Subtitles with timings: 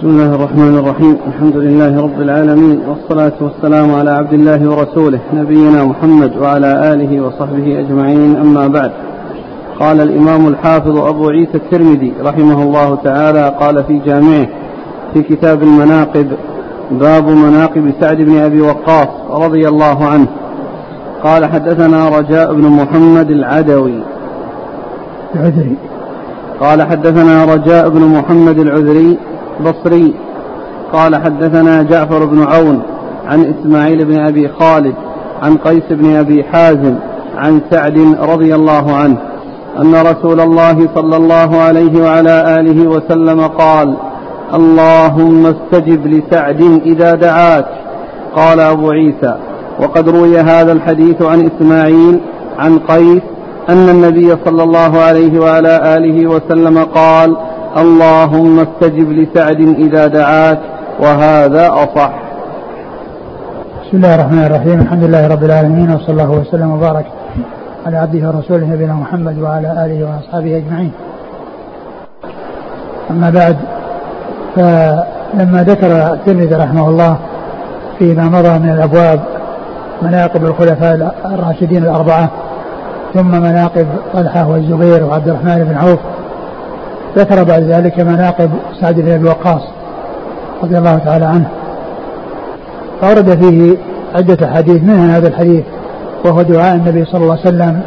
[0.00, 1.16] بسم الله الرحمن الرحيم.
[1.26, 7.80] الحمد لله رب العالمين والصلاة والسلام على عبد الله ورسوله نبينا محمد وعلى آله وصحبه
[7.80, 8.36] أجمعين.
[8.36, 8.92] أما بعد
[9.80, 14.46] قال الإمام الحافظ أبو عيسى الترمذي رحمه الله تعالى قال في جامعه
[15.14, 16.28] في كتاب المناقب
[16.90, 20.26] باب مناقب سعد بن أبي وقاص رضي الله عنه.
[21.24, 24.00] قال حدثنا رجاء بن محمد العدوي.
[25.34, 25.76] العذري
[26.60, 29.18] قال حدثنا رجاء بن محمد العذري
[29.60, 30.14] بصري
[30.92, 32.82] قال حدثنا جعفر بن عون
[33.26, 34.94] عن إسماعيل بن أبي خالد
[35.42, 36.94] عن قيس بن أبي حازم
[37.36, 39.16] عن سعد رضي الله عنه
[39.78, 43.96] أن رسول الله صلى الله عليه وعلى آله وسلم قال
[44.54, 47.66] اللهم استجب لسعد إذا دعاك.
[48.36, 49.36] قال أبو عيسى
[49.80, 52.20] وقد روي هذا الحديث عن إسماعيل
[52.58, 53.22] عن قيس
[53.68, 57.36] أن النبي صلى الله عليه وعلى آله وسلم قال
[57.78, 60.58] اللهم استجب لسعد إذا دعاك
[61.00, 62.12] وهذا أصح.
[63.82, 64.80] بسم الله الرحمن الرحيم.
[64.80, 67.06] الحمد لله رب العالمين وصلى الله وسلم وبارك
[67.86, 70.92] على عبده ورسوله نبينا محمد وعلى آله وأصحابه أجمعين.
[73.10, 73.56] أما بعد
[74.56, 77.16] فلما ذكر الترمذي رحمه الله
[77.98, 79.20] فيما مضى من الأبواب
[80.02, 82.30] مناقب الخلفاء الراشدين الأربعة
[83.14, 85.98] ثم مناقب طلحة والزبير وعبد الرحمن بن عوف
[87.16, 89.62] ذكر بعد ذلك مناقب سعد بن أبي وقاص
[90.62, 91.48] رضي الله تعالى عنه.
[93.00, 93.76] فأورد فيه
[94.14, 95.64] عدة حديث منها هذا الحديث؟
[96.24, 97.80] وهو دعاء النبي صلى الله عليه وسلم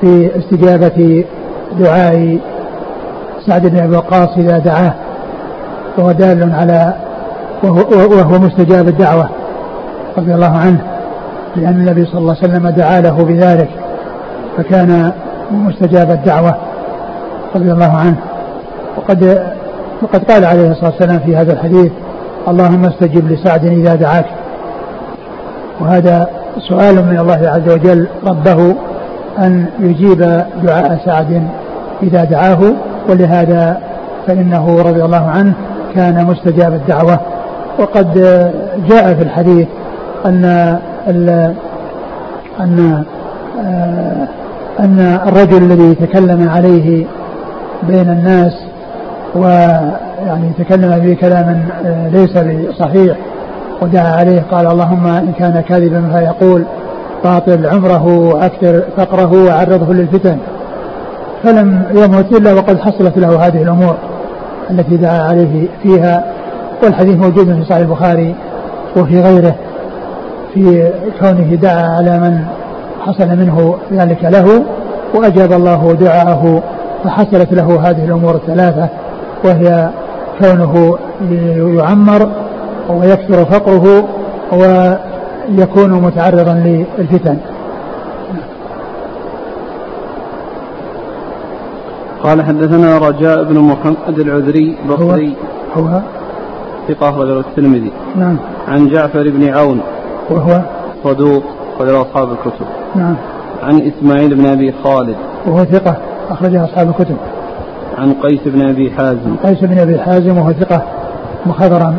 [0.00, 1.24] في استجابة
[1.78, 2.38] دعاء
[3.46, 4.94] سعد بن أبي وقاص إذا دعاه
[5.98, 6.94] وهو دال على
[7.62, 7.80] وهو,
[8.16, 9.28] وهو مستجاب الدعوة
[10.18, 10.80] رضي الله عنه
[11.56, 13.68] لأن النبي صلى الله عليه وسلم دعا له بذلك
[14.56, 15.12] فكان
[15.50, 16.54] مستجاب الدعوة
[17.54, 18.16] رضي الله عنه.
[18.96, 19.42] وقد
[20.02, 21.92] وقد قال عليه الصلاة والسلام في هذا الحديث
[22.48, 24.26] اللهم استجب لسعد إذا دعاك.
[25.80, 28.74] وهذا سؤال من الله عز وجل ربه
[29.38, 30.18] أن يجيب
[30.62, 31.42] دعاء سعد
[32.02, 32.58] إذا دعاه
[33.08, 33.80] ولهذا
[34.26, 35.52] فإنه رضي الله عنه
[35.94, 37.20] كان مستجاب الدعوة.
[37.78, 38.14] وقد
[38.88, 39.68] جاء في الحديث
[40.26, 40.44] أن
[42.60, 43.04] أن
[44.80, 47.06] أن الرجل الذي تكلم عليه
[47.82, 48.52] بين الناس
[49.34, 53.16] ويعني تكلم به كلاما آه، ليس بصحيح.
[53.82, 56.64] ودعا عليه قال اللهم إن كان كاذبا فيقول
[57.24, 60.38] باطل عمره وأكثر فقره وعرضه للفتن
[61.42, 63.96] فلم يمت إلا وقد حصلت له هذه الأمور
[64.70, 66.24] التي دعا عليه فيها
[66.82, 68.34] والحديث موجود في صحيح البخاري
[68.96, 69.54] وفي غيره
[70.54, 70.90] في
[71.20, 72.44] كونه دعا على من
[73.00, 74.64] حصل منه ذلك له
[75.14, 76.62] وأجاب الله دعاءه
[77.04, 78.88] فحصلت له هذه الأمور الثلاثة.
[79.44, 79.90] وهي
[80.40, 80.98] كونه
[81.78, 82.28] يعمر
[82.88, 84.08] ويكثر فقره
[84.52, 87.38] ويكون متعرضا للفتن.
[92.22, 95.36] قال حدثنا رجاء بن محمد العذري بصري.
[95.76, 96.00] هو, هو؟
[96.88, 97.92] ثقة أخرجه الترمذي.
[98.16, 98.36] نعم.
[98.68, 99.80] عن جعفر بن عون.
[100.30, 100.60] وهو؟
[101.04, 101.42] صدوق
[101.74, 102.66] أخرجه أصحاب الكتب.
[102.94, 103.16] نعم.
[103.62, 105.16] عن إسماعيل بن أبي خالد.
[105.46, 105.96] وهو ثقة
[106.30, 107.16] أخرجه أصحاب الكتب.
[107.98, 109.36] عن قيس بن أبي حازم.
[109.44, 110.82] قيس بن أبي حازم وهو ثقة
[111.46, 111.94] مخضرا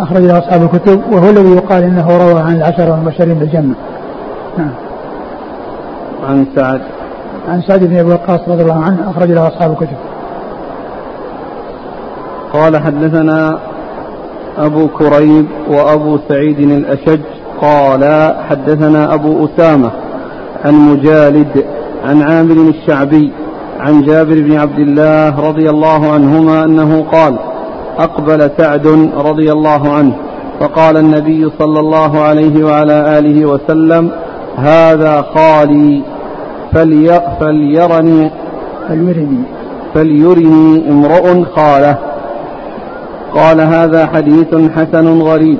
[0.00, 3.74] أخرج له أصحاب الكتب وهو الذي يقال إنه روى عن العشرة المبشرين بالجنة.
[4.58, 4.70] نعم.
[6.28, 6.80] عن سعد.
[7.48, 9.96] عن سعد بن أبي وقاص رضي الله عنه أخرج له أصحاب الكتب.
[12.52, 13.58] قال حدثنا
[14.58, 17.20] أبو كريب وأبو سعيد الأشج
[17.60, 19.90] قال حدثنا أبو أسامة
[20.64, 21.64] عن مجالد
[22.04, 23.32] عن عامر الشعبي
[23.84, 27.38] عن جابر بن عبد الله رضي الله عنهما أنه قال
[27.98, 28.86] أقبل سعد
[29.16, 30.16] رضي الله عنه
[30.60, 34.10] فقال النبي صلى الله عليه وعلى آله وسلم
[34.56, 36.02] هذا خالي
[36.72, 38.30] فلي فليرني
[38.88, 39.42] فليرني.
[39.94, 41.98] فليرني امرؤ خاله.
[43.34, 45.58] قال هذا حديث حسن غريب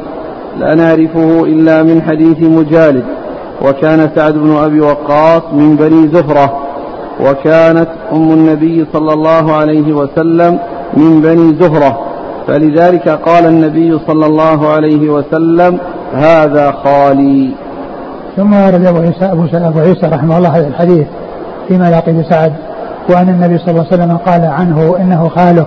[0.58, 3.04] لا نعرفه إلا من حديث مجالد
[3.62, 6.63] وكان سعد بن أبي وقاص من بني زهرة.
[7.20, 10.58] وكانت أم النبي صلى الله عليه وسلم
[10.96, 12.00] من بني زهرة.
[12.46, 15.78] فلذلك قال النبي صلى الله عليه وسلم
[16.14, 17.50] هذا خالي.
[18.36, 21.06] ثم ورد أبو عيسى أبو, أبو عيسى رحمه الله هذا الحديث
[21.68, 22.52] فيما لاقي سعد
[23.10, 25.66] وأن النبي صلى الله عليه وسلم قال عنه إنه خاله.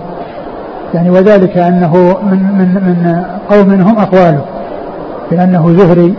[0.94, 4.40] يعني وذلك أنه من من من قوم هم أخواله
[5.32, 6.14] لأنه زهري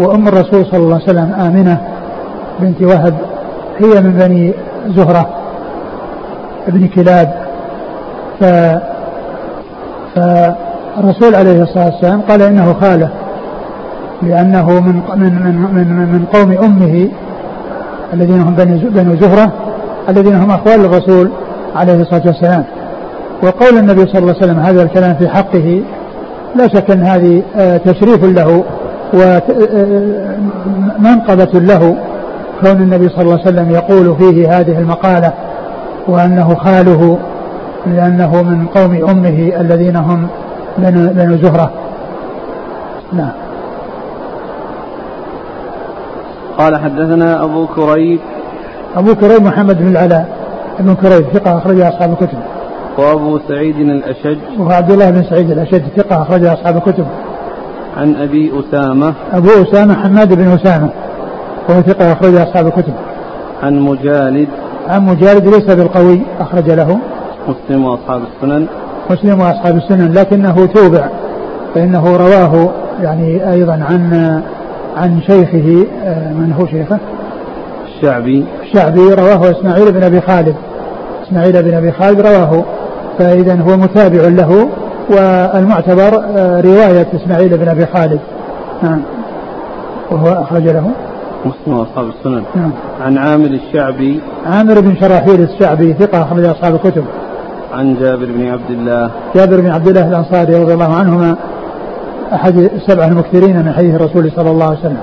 [0.00, 1.80] وأم الرسول صلى الله عليه وسلم آمنة
[2.60, 3.14] بنت وهب
[3.80, 4.52] هي من بني
[4.96, 5.28] زهرة
[6.68, 7.46] ابن كلاب.
[8.40, 8.44] ف
[10.14, 13.08] فالرسول عليه الصلاة والسلام قال إنه خالة
[14.22, 17.08] لأنه من من من من, من قوم أمه
[18.12, 18.54] الذين هم
[18.90, 19.52] بنو زهرة
[20.08, 21.30] الذين هم أخوال الرسول
[21.76, 22.64] عليه الصلاة والسلام.
[23.42, 25.82] وقول النبي صلى الله عليه وسلم هذا الكلام في حقه
[26.56, 28.64] لا شك أن هذه آه، تشريف له
[30.98, 31.96] ومنقبة آه، له.
[32.60, 35.32] كون النبي صلى الله عليه وسلم يقول فيه هذه المقالة
[36.08, 37.18] وأنه خاله
[37.86, 40.28] لأنه من قوم أمه الذين هم
[40.78, 41.70] بنو زهرة.
[43.12, 43.32] نعم.
[46.58, 48.20] قال حدثنا أبو كريب.
[48.96, 50.28] أبو كريب محمد بن العلاء.
[50.78, 52.38] ابن كريب ثقة أخرج أصحاب الكتب.
[52.98, 54.38] وأبو سعيد الأشج.
[54.58, 57.06] وهو عبد الله بن سعيد الأشج ثقة أخرج أصحاب الكتب.
[57.96, 59.14] عن أبي أسامة.
[59.32, 60.90] أبو أسامة حماد بن أسامة.
[61.68, 62.94] وهو ثقة أخرج أصحاب الكتب.
[63.62, 64.48] عن مجالد.
[64.88, 66.98] عن مجالد ليس بالقوي أخرج له.
[67.48, 68.66] مسلم وأصحاب السنن.
[69.10, 71.08] مسلم وأصحاب السنن لكنه توبع
[71.74, 72.70] فإنه رواه
[73.02, 74.42] يعني أيضا عن
[74.96, 76.98] عن شيخه آه، من هو شيخه؟
[77.86, 78.44] الشعبي.
[78.62, 80.54] الشعبي رواه إسماعيل بن أبي خالد.
[81.26, 82.64] إسماعيل بن أبي خالد رواه
[83.18, 84.68] فإذا هو متابع له
[85.10, 88.20] والمعتبر آه، رواية إسماعيل بن أبي خالد.
[88.82, 89.02] نعم.
[90.10, 90.90] وهو أخرج له.
[91.46, 92.70] مسلم وأصحاب السنن نعم.
[93.00, 94.20] عن عامر الشعبي.
[94.46, 97.04] عامر بن شراحيل الشعبي ثقة أخرج أصحاب الكتب.
[97.72, 99.10] عن جابر بن عبد الله.
[99.34, 101.36] جابر بن عبد الله الأنصاري رضي الله عنهما
[102.34, 105.02] أحد السبع المكثرين من حديث الرسول صلى الله عليه وسلم.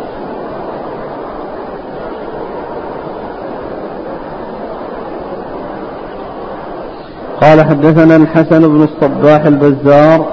[7.42, 10.26] قال حدثنا الحسن بن الصباح البزار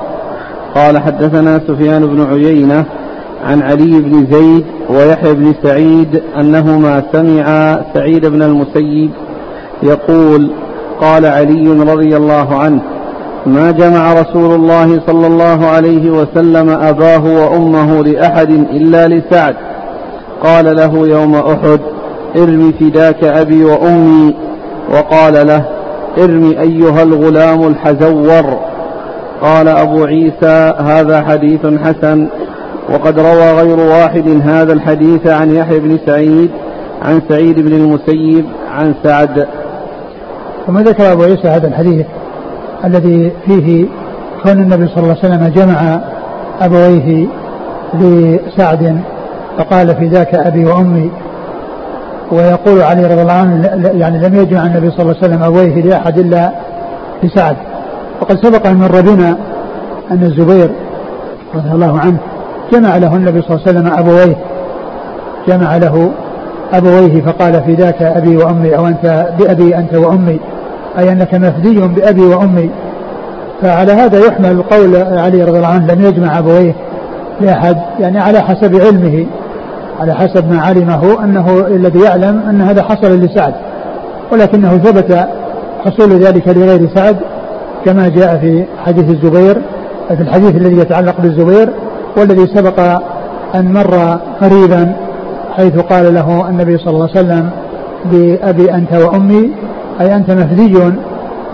[0.74, 2.84] قال حدثنا سفيان بن عيينة
[3.44, 9.10] عن علي بن زيد ويحيى بن سعيد أنهما سمعا سعيد بن المسيب
[9.82, 10.50] يقول
[11.00, 12.80] قال علي رضي الله عنه
[13.46, 19.54] ما جمع رسول الله صلى الله عليه وسلم أباه وأمه لأحد إلا لسعد.
[20.42, 21.80] قال له يوم أحد
[22.36, 24.34] ارم فداك أبي وأمي.
[24.92, 25.64] وقال له
[26.18, 28.58] ارم أيها الغلام الحزور.
[29.42, 32.28] قال أبو عيسى هذا حديث حسن.
[32.90, 36.50] وقد روى غير واحد هذا الحديث عن يحيى بن سعيد
[37.02, 39.46] عن سعيد بن المسيب عن سعد.
[40.66, 42.06] ثم ذكر أبو عيسى هذا الحديث
[42.84, 43.86] الذي فيه
[44.42, 46.00] كون النبي صلى الله عليه وسلم جمع
[46.60, 47.26] أبويه
[47.94, 49.00] لسعد
[49.58, 51.10] فقال في ذاك أبي وأمي
[52.32, 56.18] ويقول علي رضي الله عنه يعني لم يجمع النبي صلى الله عليه وسلم أبويه لأحد
[56.18, 56.52] إلا
[57.22, 57.56] لسعد.
[58.20, 59.36] وقد سبق أن مر بنا
[60.10, 60.70] أن الزبير
[61.54, 62.18] رضي الله عنه
[62.72, 64.36] جمع له النبي صلى الله عليه وسلم أبويه.
[65.48, 66.12] جمع له
[66.72, 70.40] أبويه فقال في ذاك أبي وأمي أو أنت بأبي أنت وأمي.
[70.98, 72.70] أي أنك مفدي بأبي وأمي.
[73.62, 76.74] فعلى هذا يحمل قول علي رضي الله عنه لم يجمع أبويه
[77.40, 77.76] لأحد.
[78.00, 79.26] يعني على حسب علمه.
[80.00, 83.54] على حسب ما علمه أنه الذي يعلم أن هذا حصل لسعد.
[84.32, 85.28] ولكنه ثبت
[85.84, 87.16] حصول ذلك لغير سعد
[87.84, 89.62] كما جاء في حديث الزبير
[90.08, 91.68] في الحديث الذي يتعلق بالزبير.
[92.16, 92.80] والذي سبق
[93.54, 94.92] أن مر قريبا
[95.56, 97.50] حيث قال له النبي صلى الله عليه وسلم
[98.04, 99.50] بأبي أنت وأمي
[100.00, 100.78] أي أنت مفدي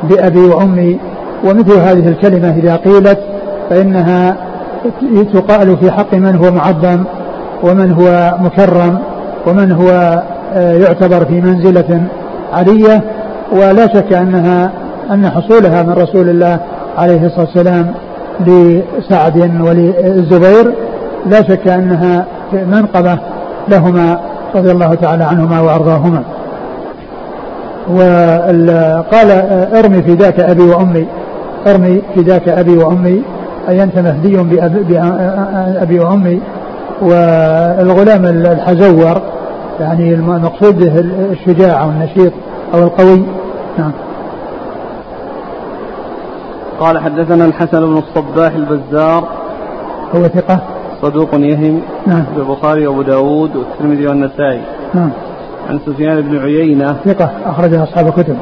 [0.03, 0.99] بأبي وأمي
[1.45, 3.19] ومثل هذه الكلمة إذا قيلت
[3.71, 4.37] فإنها
[5.35, 7.05] تقال في حق من هو معظم
[7.63, 8.99] ومن هو مكرم
[9.47, 10.23] ومن هو
[10.55, 12.03] آه، يعتبر في منزلة
[12.53, 13.03] عالية
[13.53, 14.71] ولا شك أنها
[15.11, 16.59] أن حصولها من رسول الله
[16.99, 17.95] عليه الصلاة والسلام
[18.41, 20.75] لسعد وللزبير
[21.27, 23.19] لا شك أنها منقبة
[23.69, 24.21] لهما
[24.55, 26.23] رضي الله تعالى عنهما وأرضاهما.
[27.91, 29.31] وقال
[29.79, 31.07] ارمي في ذاك أبي وأمي
[31.67, 33.23] ارمي في ذاك أبي وأمي
[33.69, 36.41] أي أنت مهدي بأبي وأمي.
[37.03, 39.23] والغلام الحزور
[39.81, 40.99] يعني المقصود به
[41.33, 42.33] الشجاع أو النشيط
[42.75, 43.23] أو القوي.
[43.79, 43.93] نعم.
[46.81, 49.29] قال حدثنا الحسن بن الصباح البزار.
[50.15, 50.61] هو ثقة.
[51.03, 51.81] صدوق يهم.
[52.07, 52.25] نعم.
[52.35, 54.61] في البخاري وابو داود والترمذي والنسائي.
[54.95, 55.11] نعم.
[55.69, 56.97] عن سفيان بن عيينة.
[57.05, 57.31] ثقة.
[57.47, 58.37] أخرجها أصحاب الكتب.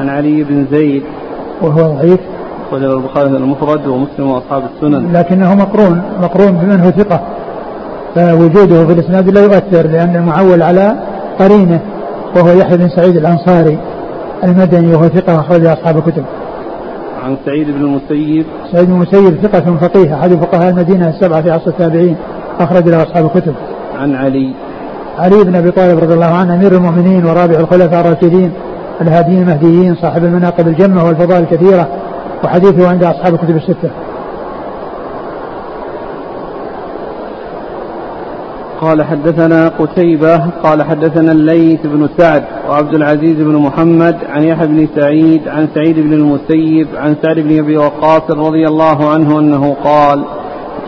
[0.00, 1.02] عن علي بن زيد.
[1.62, 2.20] وهو ضعيف.
[2.72, 5.12] وجد البخاري المفرد ومسلم وأصحاب السنن.
[5.12, 6.02] لكنه مقرون.
[6.22, 7.20] مقرون بمن هو ثقة.
[8.14, 10.96] فوجوده في الإسناد لا يؤثر لأن المعول على
[11.38, 11.80] قرينه
[12.36, 13.78] وهو يحيى بن سعيد الأنصاري
[14.44, 16.24] المدني وهو ثقة أخرج أصحاب الكتب.
[17.26, 21.70] عن سعيد بن المسيب سعيد بن المسيب ثقة فقيه أحد فقهاء المدينة السبعة في عصر
[21.70, 22.16] التابعين
[22.60, 23.54] أخرج له أصحاب الكتب.
[23.98, 24.52] عن علي
[25.18, 28.52] علي بن أبي طالب رضي الله عنه أمير المؤمنين ورابع الخلفاء الراشدين
[29.00, 31.88] الهاديين المهديين صاحب المناقب الجمة والفضائل الكثيرة
[32.44, 33.90] وحديثه عند أصحاب الكتب الستة.
[38.80, 44.88] قال حدثنا قتيبة قال حدثنا الليث بن سعد وعبد العزيز بن محمد عن يحيى بن
[44.96, 50.24] سعيد عن سعيد بن المسيب عن سعد بن أبي وقاص رضي الله عنه أنه قال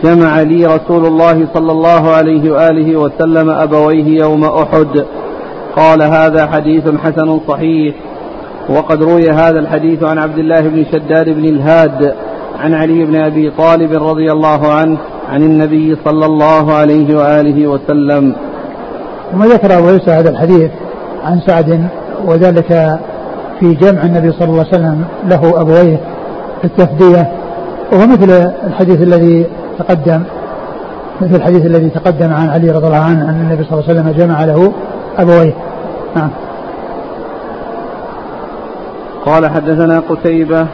[0.03, 5.05] جمع لي رسول الله صلى الله عليه وآله وسلم أبويه يوم أحد.
[5.75, 7.95] قال هذا حديث حسن صحيح.
[8.69, 12.13] وقد روي هذا الحديث عن عبد الله بن شداد بن الهاد
[12.59, 14.97] عن علي بن أبي طالب رضي الله عنه
[15.29, 18.35] عن النبي صلى الله عليه وآله وسلم.
[19.31, 20.71] ثم ذكر أبو عيسى هذا الحديث
[21.23, 21.87] عن سعد
[22.25, 22.99] وذلك
[23.59, 25.99] في جمع النبي صلى الله عليه وسلم له أبويه
[26.61, 27.31] في التفدية.
[27.91, 29.45] وهو مثل الحديث الذي
[29.79, 30.23] تقدم
[31.21, 34.11] مثل الحديث الذي تقدم عن علي رضي الله عنه أن النبي صلى الله عليه وسلم
[34.11, 34.73] جمع له
[35.17, 35.53] أبويه.
[36.15, 36.29] نعم.
[39.25, 40.67] قال حدثنا قتيبة.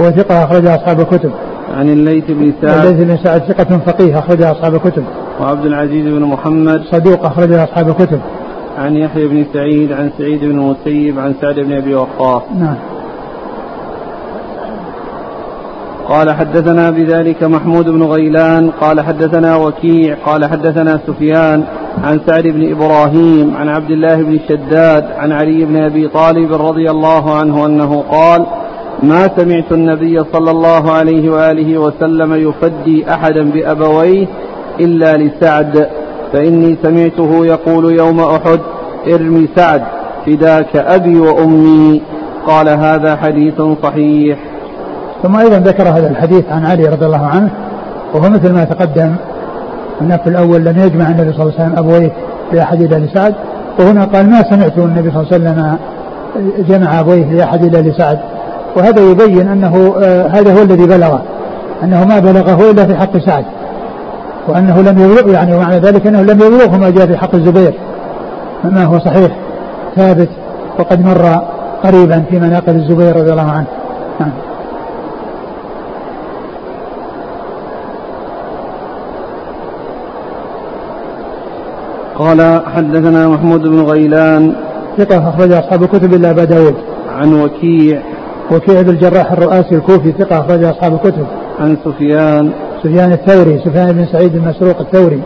[0.00, 1.32] وثقة أخرج أصحاب الكتب.
[1.74, 2.86] عن الليث بن سعد.
[2.86, 5.04] الليث بن سعد ثقة فقيه أخرج أصحاب الكتب.
[5.40, 6.82] وعبد العزيز بن محمد.
[6.92, 8.20] صدوق أخرج أصحاب الكتب.
[8.78, 12.42] عن يحيى بن سعيد عن سعيد بن المسيب عن سعد بن أبي وقاص.
[12.58, 12.76] نعم.
[16.08, 18.70] قال حدثنا بذلك محمود بن غيلان.
[18.80, 20.16] قال حدثنا وكيع.
[20.26, 21.64] قال حدثنا سفيان.
[22.04, 26.90] عن سعد بن إبراهيم عن عبد الله بن شداد عن علي بن أبي طالب رضي
[26.90, 28.46] الله عنه أنه قال
[29.02, 34.26] ما سمعت النبي صلى الله عليه وآله وسلم يفدي أحدا بأبويه
[34.80, 35.88] إلا لسعد
[36.32, 38.60] فإني سمعته يقول يوم أحد
[39.14, 39.82] ارمي سعد
[40.26, 42.02] فداك أبي وأمي.
[42.46, 44.38] قال هذا حديث صحيح.
[45.22, 47.50] ثم أيضا ذكر هذا الحديث عن علي رضي الله عنه
[48.14, 49.14] وهو مثل ما تقدم
[50.00, 52.12] أن في الأول لم يجمع النبي صلى الله عليه وسلم أبويه
[52.52, 53.34] لأحد إلا لسعد
[53.78, 55.78] وهنا قال ما سمعت النبي صلى الله عليه وسلم
[56.68, 58.18] جمع أبويه لأحد إلا لسعد.
[58.76, 61.22] وهذا يبين أنه آه هذا هو الذي بلغه
[61.82, 63.44] أنه ما بلغه إلا في حق سعد
[64.48, 67.74] وأنه لم يبلغ يعني ومعنى ذلك أنه لم يبلغه ما جاء في حق الزبير
[68.64, 69.36] ما هو صحيح
[69.96, 70.28] ثابت
[70.78, 71.42] وقد مر
[71.82, 73.66] قريبا في مناقب الزبير رضي الله عنه.
[74.20, 74.30] نعم.
[82.18, 84.54] قال حدثنا محمود بن غيلان
[84.98, 86.74] ثقة أخرج أصحاب الكتب إلا أبا داود.
[87.18, 88.02] عن وكيع
[88.52, 91.26] وكيع بن الجراح الرؤاسي الكوفي ثقة أخرج أصحاب الكتب.
[91.60, 92.52] عن سفيان.
[92.82, 95.20] سفيان الثوري سفيان بن سعيد بن مسروق الثوري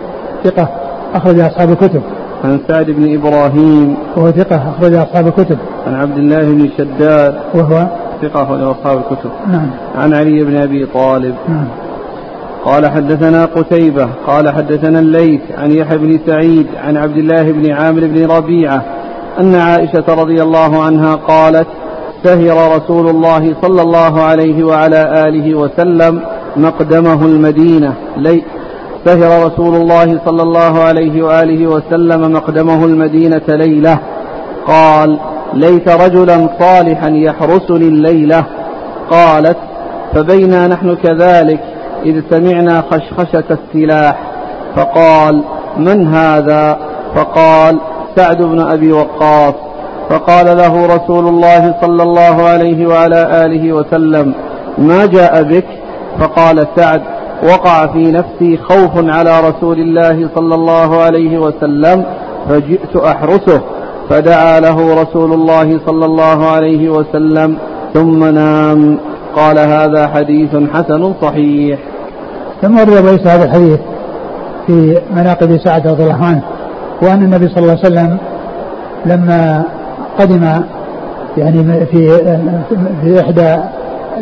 [0.44, 0.68] ثقة
[1.14, 2.02] أخرج أصحاب الكتب.
[2.44, 3.96] عن سعد بن إبراهيم.
[4.16, 5.58] وهو ثقة أخرج أصحاب الكتب.
[5.87, 7.34] عن عبد الله بن شداد.
[7.54, 7.87] وهو
[8.22, 9.30] ثقة أخرج أصحاب الكتب.
[9.46, 9.70] نعم.
[9.98, 11.34] عن علي بن أبي طالب.
[11.48, 11.68] نعم.
[12.64, 18.00] قال حدثنا قتيبة قال حدثنا الليث عن يحيى بن سعيد عن عبد الله بن عامر
[18.00, 18.82] بن ربيعة
[19.40, 21.66] أن عائشة رضي الله عنها قالت
[22.25, 26.22] سهر رسول الله صلى الله عليه وعلى آله وسلم
[26.56, 27.94] مقدمه المدينة.
[28.16, 28.42] لي
[29.04, 33.98] سهر رسول الله صلى الله عليه وآله وسلم مقدمه المدينة ليلة.
[34.66, 35.18] قال
[35.54, 38.44] ليت رجلا صالحا يحرسني الليلة.
[39.10, 39.56] قالت
[40.14, 41.60] فبينا نحن كذلك
[42.04, 44.18] إذ سمعنا خشخشة السلاح.
[44.76, 45.44] فقال
[45.76, 46.78] من هذا؟
[47.14, 47.80] فقال
[48.16, 49.54] سعد بن أبي وقاص.
[50.10, 54.34] فقال له رسول الله صلى الله عليه وعلى آله وسلم
[54.78, 55.66] ما جاء بك؟
[56.18, 57.02] فقال سعد
[57.42, 62.04] وقع في نفسي خوف على رسول الله صلى الله عليه وسلم
[62.48, 63.60] فجئت أحرسه.
[64.10, 67.58] فدعا له رسول الله صلى الله عليه وسلم
[67.94, 68.98] ثم نام.
[69.36, 71.78] قال هذا حديث حسن صحيح.
[72.62, 73.80] ثم ورد ابو هذا الحديث
[74.66, 76.42] في مناقب سعد رضي الله عنه؟
[77.02, 78.18] وأن النبي صلى الله عليه وسلم
[79.06, 79.64] لما
[80.18, 80.62] قدم
[81.37, 82.10] يعني في
[83.02, 83.56] في إحدى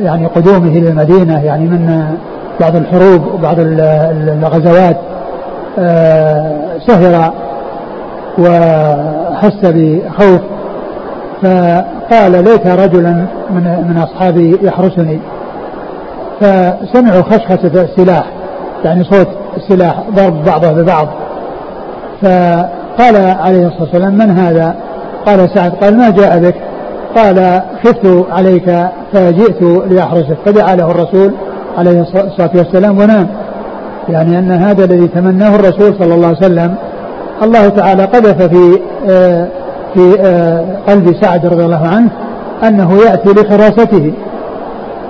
[0.02, 2.16] يعني قدومه إلى المدينة يعني من
[2.60, 4.96] بعض الحروب وبعض الغزوات
[5.78, 7.32] آه، سهر
[8.38, 10.40] وحس بخوف
[11.42, 15.20] فقال ليت رجلا من من أصحابي يحرسني.
[16.40, 18.24] فسمعوا خشخشة السلاح
[18.84, 21.08] يعني صوت السلاح ضرب بعضه ببعض
[22.22, 24.74] فقال عليه الصلاة والسلام من هذا؟
[25.26, 26.54] قال سعد قال ما جاء بك؟
[27.16, 30.37] قال خفت عليك فجئت لأحرسك.
[30.47, 31.33] فدعا له الرسول
[31.78, 33.26] عليه الصلاة والسلام ونام.
[34.09, 36.75] يعني أن هذا الذي تمناه الرسول صلى الله عليه وسلم
[37.42, 39.49] الله تعالى قذف في آه
[39.95, 42.09] في آه قلب سعد رضي الله عنه
[42.68, 44.12] أنه يأتي لحراسته.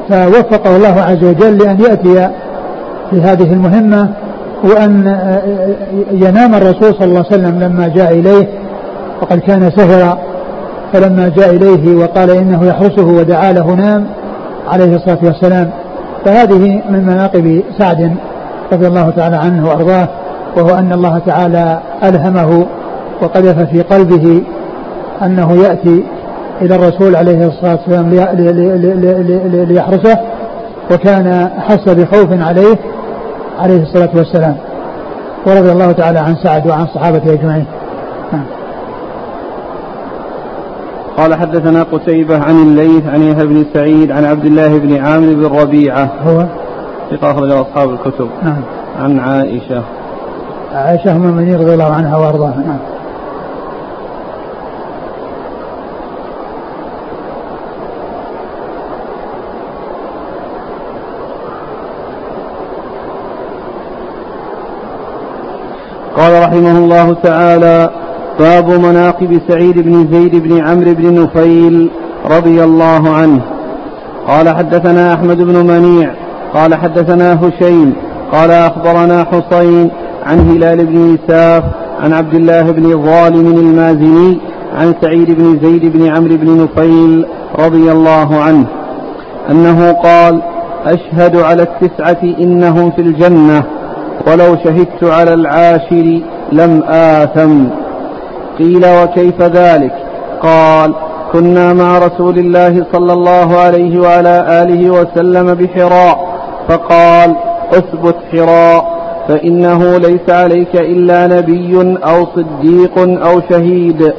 [0.08, 2.30] فوفقه الله عز وجل لأن يأتي
[3.10, 4.08] في هذه المهمة
[4.64, 5.16] وأن
[6.12, 8.48] ينام الرسول صلى الله عليه وسلم لما جاء إليه.
[9.22, 10.18] وقد كان سهرا
[10.92, 14.06] فلما جاء إليه وقال إنه يحرسه ودعا له نام
[14.68, 15.70] عليه الصلاة والسلام.
[16.24, 18.16] فهذه من مناقب سعد
[18.72, 20.08] رضي الله تعالى عنه وأرضاه
[20.56, 22.66] وهو أن الله تعالى ألهمه
[23.22, 24.42] وقذف في قلبه
[25.22, 26.04] أنه يأتي
[26.62, 28.10] إلى الرسول عليه الصلاة والسلام
[29.68, 30.18] ليحرسه
[30.92, 32.76] وكان حس بخوف عليه
[33.58, 34.56] عليه الصلاة والسلام.
[35.46, 37.66] ورضي الله تعالى عن سعد وعن صحابته أجمعين.
[38.32, 38.55] نعم.
[41.16, 45.46] قال حدثنا قتيبة عن الليث عن يحيى بن سعيد عن عبد الله بن عامر بن
[45.46, 46.10] ربيعة.
[46.26, 46.46] هو؟
[47.10, 48.28] ثقة أخرج أصحاب الكتب.
[48.42, 48.62] نعم.
[49.00, 49.82] عن عائشة.
[50.74, 52.62] عائشة أم المؤمنين رضي الله عنها وأرضاها.
[52.66, 52.78] نعم.
[66.16, 67.90] قال رحمه الله تعالى
[68.38, 71.90] باب مناقب سعيد بن زيد بن عمرو بن نفيل
[72.30, 73.40] رضي الله عنه.
[74.28, 76.10] قال حدثنا أحمد بن منيع
[76.54, 77.92] قال حدثنا هشيم
[78.32, 79.90] قال أخبرنا حسين
[80.26, 81.64] عن هلال بن إساف
[82.00, 84.38] عن عبد الله بن ظالم المازني
[84.78, 87.26] عن سعيد بن زيد بن عمرو بن نفيل
[87.58, 88.66] رضي الله عنه
[89.50, 90.42] أنه قال
[90.86, 93.62] أشهد على التسعة إنهم في الجنة
[94.26, 96.20] ولو شهدت على العاشر
[96.52, 97.64] لم آثم.
[98.58, 99.92] قيل وكيف ذلك؟
[100.42, 100.94] قال
[101.32, 106.36] كنا مع رسول الله صلى الله عليه وعلى آله وسلم بحراء.
[106.68, 107.36] فقال
[107.72, 108.96] اثبت حراء
[109.28, 114.12] فإنه ليس عليك إلا نبي أو صديق أو شهيد.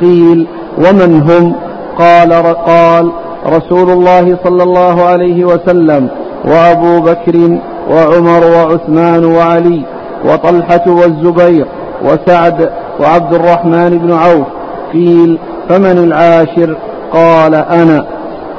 [0.00, 0.46] قيل
[0.78, 1.54] ومن هم؟
[1.98, 3.12] قال قال
[3.46, 6.08] رسول الله صلى الله عليه وسلم
[6.44, 7.58] وأبو بكر
[7.90, 9.82] وعمر وعثمان وعلي
[10.24, 11.66] وطلحة والزبير
[12.04, 14.46] وسعد وعبد الرحمن بن عوف
[14.92, 15.38] قيل
[15.68, 16.76] فمن العاشر؟
[17.12, 18.06] قال أنا.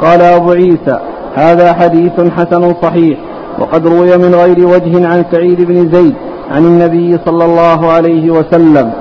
[0.01, 0.99] قال أبو عيسى
[1.35, 3.19] هذا حديث حسن صحيح
[3.59, 6.13] وقد روي من غير وجه عن سعيد بن زيد
[6.51, 8.91] عن النبي صلى الله عليه وسلم.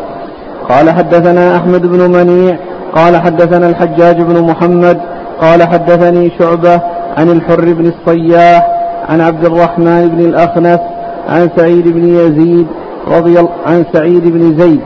[0.68, 2.56] قال حدثنا أحمد بن منيع.
[2.96, 5.00] قال حدثنا الحجاج بن محمد.
[5.40, 6.80] قال حدثني شعبة
[7.16, 8.66] عن الحر بن الصياح
[9.08, 10.80] عن عبد الرحمن بن الأخنس
[11.28, 12.66] عن سعيد بن يزيد
[13.08, 14.80] رضي عن سعيد بن زيد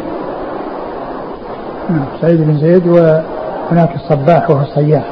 [2.20, 5.02] سعيد بن زيد وهناك الصباح وهو الصياح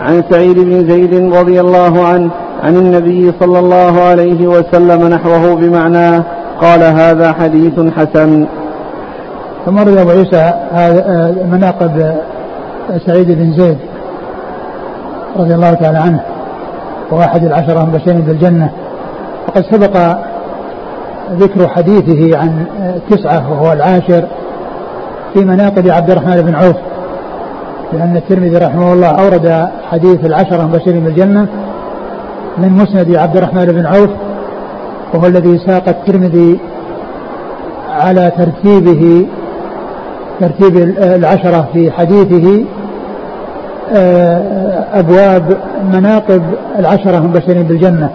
[0.00, 2.30] عن سعيد بن زيد رضي الله عنه
[2.62, 6.22] عن النبي صلى الله عليه وسلم نحوه بمعناه
[6.60, 8.46] قال هذا حديث حسن.
[9.66, 10.52] ثم روي أبو عيسى
[11.50, 12.14] مناقب
[13.06, 13.78] سعيد بن زيد
[15.36, 16.20] رضي الله تعالى عنه
[17.10, 18.70] وأحد العشرة المبشرين بالجنة.
[19.48, 20.16] وقد سبق
[21.32, 22.66] ذكر حديثه عن
[23.10, 24.24] تسعة وهو العاشر.
[25.34, 26.76] في مناقب عبد الرحمن بن عوف
[27.92, 31.46] لأن الترمذي رحمه الله أورد حديث العشرة المبشرين بالجنة
[32.58, 34.10] من مسند عبد الرحمن بن عوف
[35.14, 36.58] وهو الذي ساق الترمذي
[37.90, 39.26] على ترتيبه
[40.40, 42.64] ترتيب العشرة في حديثه
[43.94, 45.56] آه، أبواب
[45.92, 46.42] مناقب
[46.78, 48.10] العشرة المبشرين بالجنة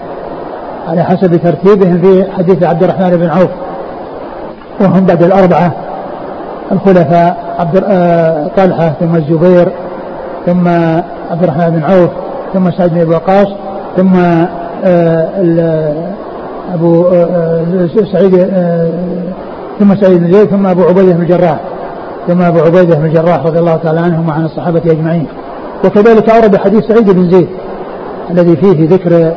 [0.88, 3.50] على حسب ترتيبهم في حديث عبد الرحمن بن عوف
[4.82, 5.87] وهم بعد الأربعة.
[6.72, 9.72] الخلفاء عبد آه، طلحة ثم الزبير
[10.46, 10.68] ثم
[11.32, 12.10] عبد الرحمن بن عوف
[12.54, 13.48] ثم سعد بن وقاص
[13.98, 14.16] ثم
[14.86, 15.94] آه،
[16.74, 17.10] أبو
[18.14, 18.36] سعيد
[19.80, 21.60] ثم سعيد بن زيد ثم أبو عبيدة بن الجراح
[22.28, 25.28] ثم أبو عبيدة بن الجراح رضي الله تعالى عنهم وعن الصحابة أجمعين.
[25.86, 27.48] وكذلك أورد حديث سعيد بن زيد
[28.32, 29.34] الذي فيه ذكر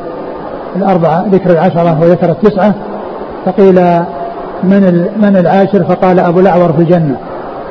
[0.77, 2.75] الأربعة ذكر العشرة وذكر التسعة
[3.47, 3.81] فقيل
[4.63, 7.17] من من العاشر؟ فقال أبو الأعور في الجنة.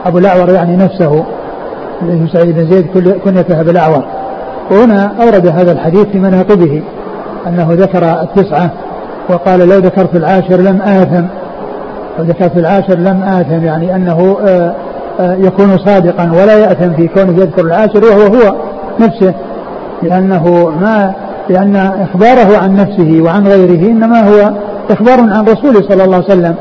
[0.05, 1.23] أبو الأعور يعني نفسه.
[2.01, 2.87] الذي سعيد بن زيد
[3.25, 4.03] كنيته بالأعور
[4.71, 6.81] وهنا أورد هذا الحديث في مناقبه
[7.47, 8.69] أنه ذكر التسعة
[9.29, 11.25] وقال لو ذكرت العاشر لم آثم.
[12.19, 14.75] لو ذكرت العاشر لم آثم يعني أنه آه
[15.19, 18.55] يكون صادقا ولا يأثم في كونه يذكر العاشر وهو هو
[18.99, 19.33] نفسه.
[20.03, 21.13] لأنه ما
[21.49, 24.51] لأن إخباره عن نفسه وعن غيره إنما هو
[24.89, 26.55] إخبار عن رسوله صلى الله عليه وسلم.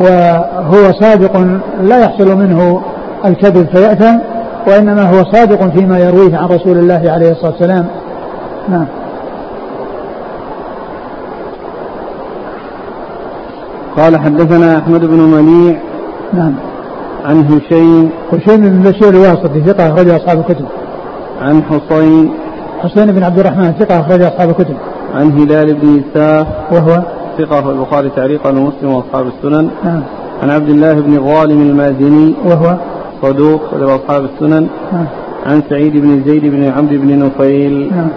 [0.00, 1.36] وهو صادق
[1.80, 2.82] لا يحصل منه
[3.24, 4.18] الكذب فيأثم
[4.66, 7.86] وإنما هو صادق فيما يرويه عن رسول الله عليه الصلاة والسلام.
[8.68, 8.86] نعم.
[13.96, 15.76] قال حدثنا أحمد بن منيع
[16.32, 16.54] نعم.
[17.24, 18.10] عن هشيم.
[18.32, 20.64] هشيم بن بشير الواسطي ثقة أخرج أصحاب الكتب.
[21.40, 22.32] عن حصين.
[22.82, 24.76] حسين بن عبد الرحمن ثقة أخرج أصحاب الكتب.
[25.14, 27.02] عن هلال بن إساف وهو
[27.38, 29.70] ثقة في البخاري تعليقا ومسلم وأصحاب السنن.
[29.84, 30.02] نعم
[30.42, 32.76] عن عبد الله بن ظالم المازني وهو؟
[33.22, 34.68] صدوق أصحاب السنن.
[34.92, 35.06] نعم
[35.46, 37.90] عن سعيد بن زيد بن عمرو بن نفيل.
[37.96, 38.08] نعم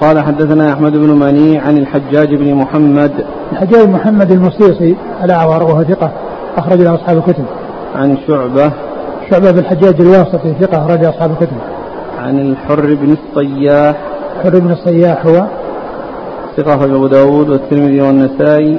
[0.00, 3.12] قال حدثنا أحمد بن منيع عن الحجاج بن محمد.
[3.52, 6.10] الحجاج محمد المصيصي الأعور وهو ثقة
[6.56, 7.44] أخرج له أصحاب الكتب.
[7.96, 8.72] عن شعبة.
[9.30, 11.56] شعبة بن الحجاج الواسطي ثقة أخرج أصحاب الكتب.
[12.18, 13.96] عن الحر بن الصياح.
[14.44, 15.46] الحر بن الصياح هو؟
[16.56, 18.78] ثقة أخرج أبو داود والترمذي والنسائي.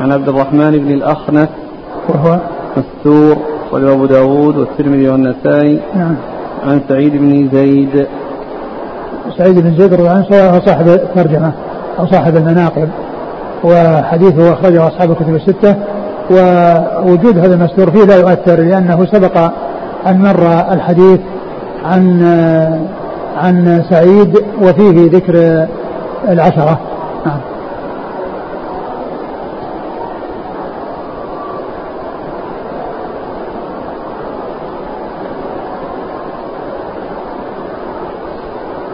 [0.00, 1.48] عن عبد الرحمن بن الأخنس.
[2.08, 2.38] وهو؟
[2.76, 3.36] مستور
[3.68, 5.80] أخرج أبو داود والترمذي والنسائي.
[5.96, 6.14] نعم.
[6.66, 8.06] عن سعيد بن زيد.
[9.38, 11.52] سعيد بن زيد رضي الله عنه هو صاحب الترجمة
[11.98, 12.88] أو صاحب المناقب.
[13.64, 15.76] وحديثه أخرجه أصحاب الكتب الستة.
[16.30, 19.50] ووجود هذا المستور فيه لا يؤثر لأنه سبق
[20.06, 21.20] أن مر الحديث
[21.84, 22.22] عن
[23.40, 25.66] عن سعيد وفيه ذكر
[26.28, 26.78] العشرة.
[27.26, 27.40] نعم.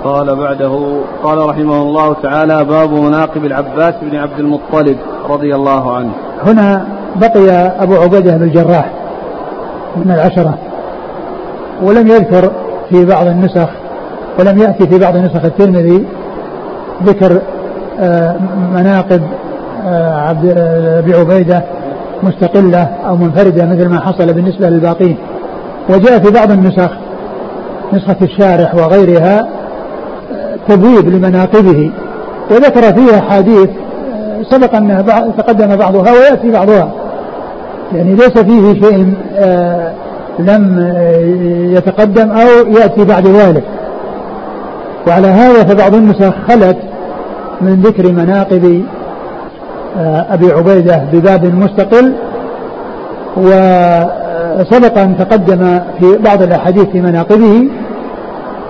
[0.04, 4.96] قال بعده قال رحمه الله تعالى باب مناقب العباس بن عبد المطلب
[5.28, 6.12] رضي الله عنه.
[6.46, 7.50] هنا بقي
[7.82, 8.90] أبو عبيدة بن الجراح
[9.96, 10.58] من العشرة
[11.82, 12.50] ولم يذكر
[12.90, 13.68] في بعض النسخ
[14.38, 16.04] ولم يأتي في بعض نسخ الترمذي
[17.04, 17.40] ذكر
[18.00, 18.36] آه،
[18.74, 19.22] مناقب
[19.86, 21.62] آه، عبد آه، أبي عبيدة
[22.22, 25.16] مستقلة أو منفردة مثل ما حصل بالنسبة للباقين.
[25.88, 26.90] وجاء في بعض النسخ
[27.92, 29.48] نسخة الشارح وغيرها
[30.68, 31.90] تبويب لمناقبه.
[32.50, 33.68] وذكر فيها حديث
[34.50, 35.04] سبق أن
[35.38, 36.90] تقدم بعضها ويأتي بعضها.
[37.92, 39.14] يعني ليس فيه شيء
[40.38, 40.92] لم
[41.76, 43.62] يتقدم أو يأتي بعد ذلك.
[45.06, 46.76] وعلى هذا فبعض النسخ خلت
[47.60, 48.84] من ذكر مناقب
[49.98, 52.12] آه، أبي عبيدة بباب مستقل
[53.36, 57.68] وسبق أن تقدم في بعض الأحاديث في مناقبه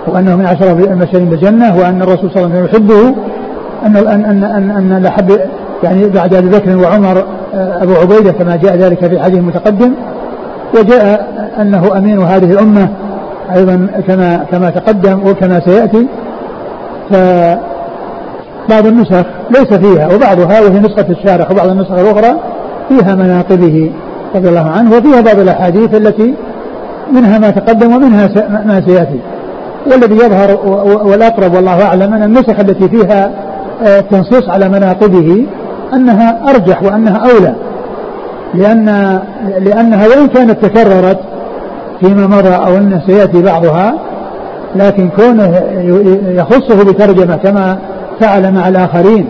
[0.07, 3.15] وأنه من عشرة المبشرين بالجنة وأن الرسول صلى الله عليه وسلم يحبه
[3.85, 5.39] أن أن أن أن, لحب
[5.83, 7.23] يعني بعد أبي بكر وعمر
[7.53, 9.93] آه، أبو عبيدة كما جاء ذلك في الحديث المتقدم
[10.79, 11.27] وجاء
[11.61, 12.87] أنه أمين هذه الأمة
[13.55, 16.07] أيضا كما كما تقدم وكما سيأتي.
[17.11, 22.39] فبعض النسخ ليس فيها وبعضها وهي نسخة الشارح وبعض النسخ الأخرى
[22.89, 23.91] فيها مناقبه
[24.35, 26.33] رضي الله عنه وفيها بعض الأحاديث التي
[27.13, 29.19] منها ما تقدم ومنها ما سيأتي.
[29.91, 30.59] والذي يظهر
[31.07, 33.31] والأقرب والله أعلم أن النسخ التي فيها
[33.83, 35.45] آه، تنصيص على مناقبه
[35.93, 37.55] أنها أرجح وأنها أولى.
[38.53, 39.19] لأن
[39.59, 41.19] لأنها وإن كانت تكررت
[41.99, 43.93] فيما مضى أو أنه سيأتي بعضها
[44.77, 45.63] لكن كونه
[46.27, 47.77] يخصه بترجمة كما
[48.19, 49.27] فعل مع الآخرين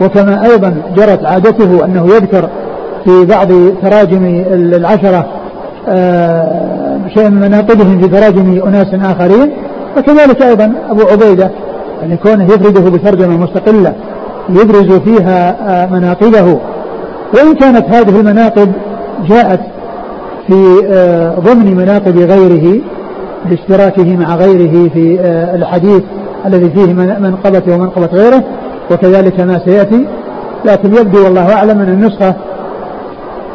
[0.00, 2.48] وكما أيضا جرت عادته أنه يذكر
[3.04, 3.48] في بعض
[3.82, 5.26] تراجم العشرة
[5.88, 9.52] آه، شيء من مناقبهم في تراجم أناس آخرين
[9.96, 11.50] فكذلك أيضا أبو عبيدة
[12.00, 13.92] يعني كونه يفرده بترجمة مستقلة
[14.48, 16.58] يبرز فيها آه، مناقبه.
[17.34, 18.72] وإن كانت هذه المناقب
[19.28, 19.60] جاءت
[20.46, 22.80] في آه، ضمن مناقب غيره
[23.44, 26.02] باشتراكه مع غيره في آه، الحديث
[26.46, 28.44] الذي فيه منقبته ومنقبة غيره
[28.90, 30.06] وكذلك ما سيأتي.
[30.64, 32.34] لكن يبدو والله أعلم أن النسخة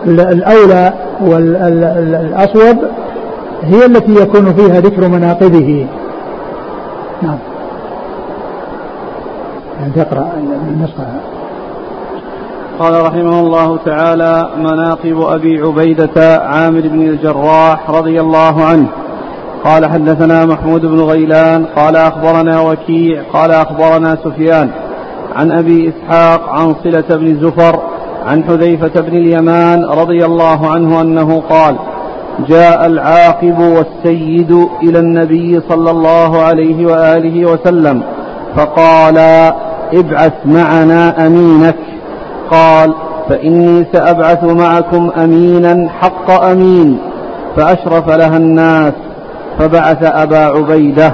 [0.05, 2.77] الأولى والأصوب
[3.63, 5.87] هي التي يكون فيها ذكر مناقبه.
[7.21, 7.37] نعم.
[9.79, 10.31] يعني تقرأ
[10.69, 11.05] النسخة.
[12.79, 18.87] قال رحمه الله تعالى مناقب أبي عبيدة عامر بن الجراح رضي الله عنه.
[19.65, 24.69] قال حدثنا محمود بن غيلان قال أخبرنا وكيع قال أخبرنا سفيان
[25.35, 27.79] عن أبي إسحاق عن صلة بن زفر
[28.25, 31.75] عن حذيفة بن اليمان رضي الله عنه أنه قال
[32.47, 34.51] جاء العاقب والسيد
[34.83, 38.03] إلى النبي صلى الله عليه وآله وسلم
[38.55, 39.17] فقال
[39.93, 41.75] ابعث معنا أمينك.
[42.51, 42.93] قال
[43.29, 46.99] فإني سأبعث معكم أمينا حق أمين
[47.55, 48.93] فأشرف لها الناس.
[49.59, 51.13] فبعث أبا عبيدة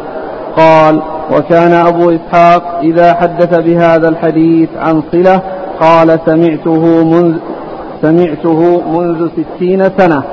[0.58, 5.42] قال وكان أبو إسحاق إذا حدث بهذا الحديث عن صلة
[5.82, 7.38] قال سمعته منذ
[8.02, 10.24] سمعته منذ ستين سنة.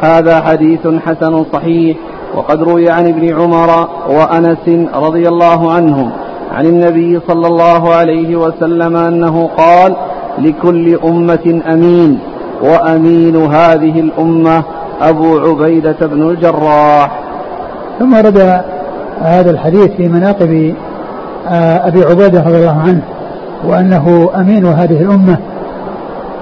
[0.00, 1.96] هذا حديث حسن صحيح
[2.34, 6.10] وقد روي عن ابن عمر وأنس رضي الله عنهم
[6.52, 9.96] عن النبي صلى الله عليه وسلم أنه قال
[10.38, 12.18] لكل أمة أمين
[12.62, 14.64] وأمين هذه الأمة
[15.00, 17.21] أبو عبيدة بن الجراح.
[17.98, 18.62] ثم ورد
[19.22, 20.74] هذا الحديث في مناقب
[21.48, 23.02] آه، أبي عبيدة رضي الله عنه
[23.64, 25.38] وأنه أمين هذه الأمة.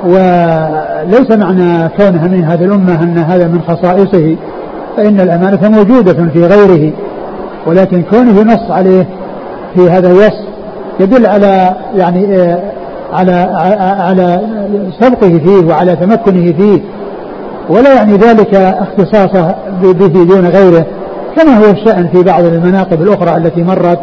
[0.05, 4.37] وليس معنى كونه من هذه الأمة أن هذا من خصائصه
[4.97, 6.93] فإن الأمانة موجودة في غيره.
[7.67, 9.07] ولكن كونه ينص عليه
[9.75, 10.51] في هذا الوصف
[11.01, 12.63] يدل على يعني آه،
[13.13, 13.33] على
[14.01, 14.41] على
[15.01, 16.81] سبقه فيه وعلى تمكنه فيه.
[17.69, 20.87] ولا يعني ذلك اختصاصه به دون غيره.
[21.37, 23.99] كما هو الشأن في بعض المناقب الأخرى التي مرت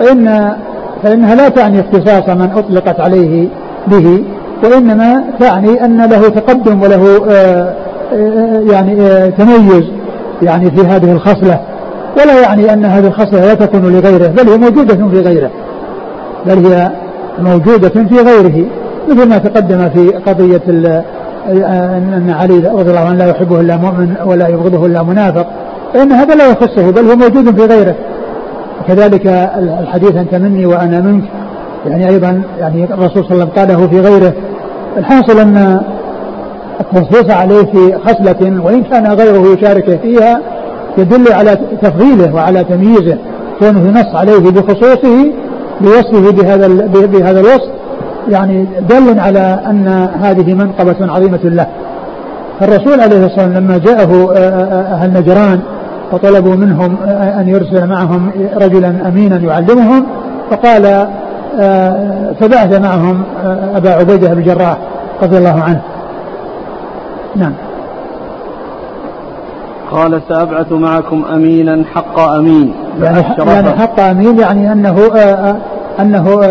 [0.00, 0.52] فإن
[1.02, 3.48] فإنها لا تعني اختصاص من أطلقت عليه
[3.86, 4.24] به
[4.64, 7.74] وإنما تعني أن له تقدم وله آه،
[8.12, 9.84] آه، يعني آه، تميز
[10.42, 11.60] يعني في هذه الخصلة.
[12.16, 15.50] ولا يعني أن هذه الخصلة لا تكون لغيره بل هي موجودة في غيره.
[16.46, 16.90] بل هي
[17.38, 18.66] موجودة في غيره
[19.08, 20.62] مثل ما تقدم في قضية
[21.48, 25.46] أن علي رضي الله عنه لا يحبه إلا مؤمن ولا يبغضه إلا منافق.
[25.94, 27.94] فإن هذا لا يخصه بل هو موجود في غيره.
[28.80, 29.26] وكذلك
[29.82, 31.24] الحديث أنت مني وأنا منك.
[31.86, 34.32] يعني أيضا يعني الرسول صلى الله عليه وسلم قاله في غيره.
[34.96, 35.80] الحاصل أن
[36.80, 40.40] التنصيص عليه في خصلة وإن كان غيره يشاركه فيها
[40.98, 43.18] يدل على تفضيله وعلى تمييزه.
[43.60, 45.32] كونه نص عليه بخصوصه
[45.80, 46.68] بوصفه بهذا
[47.06, 47.70] بهذا الوصف
[48.28, 51.66] يعني دل على أن هذه منقبة عظيمة له.
[52.60, 54.32] فالرسول عليه الصلاة والسلام لما جاءه
[54.92, 55.60] أهل نجران
[56.12, 60.06] وطلبوا منهم أن يرسل معهم رجلا أمينا يعلمهم
[60.50, 61.06] فقال
[62.40, 63.22] فبعث معهم
[63.74, 64.76] أبا عبيدة بن الجراح
[65.22, 65.80] رضي الله عنه.
[67.36, 67.52] نعم.
[69.90, 72.74] قال سأبعث معكم أمينا حق أمين.
[73.02, 74.96] يعني, يعني حق أمين يعني أنه
[76.00, 76.44] أنه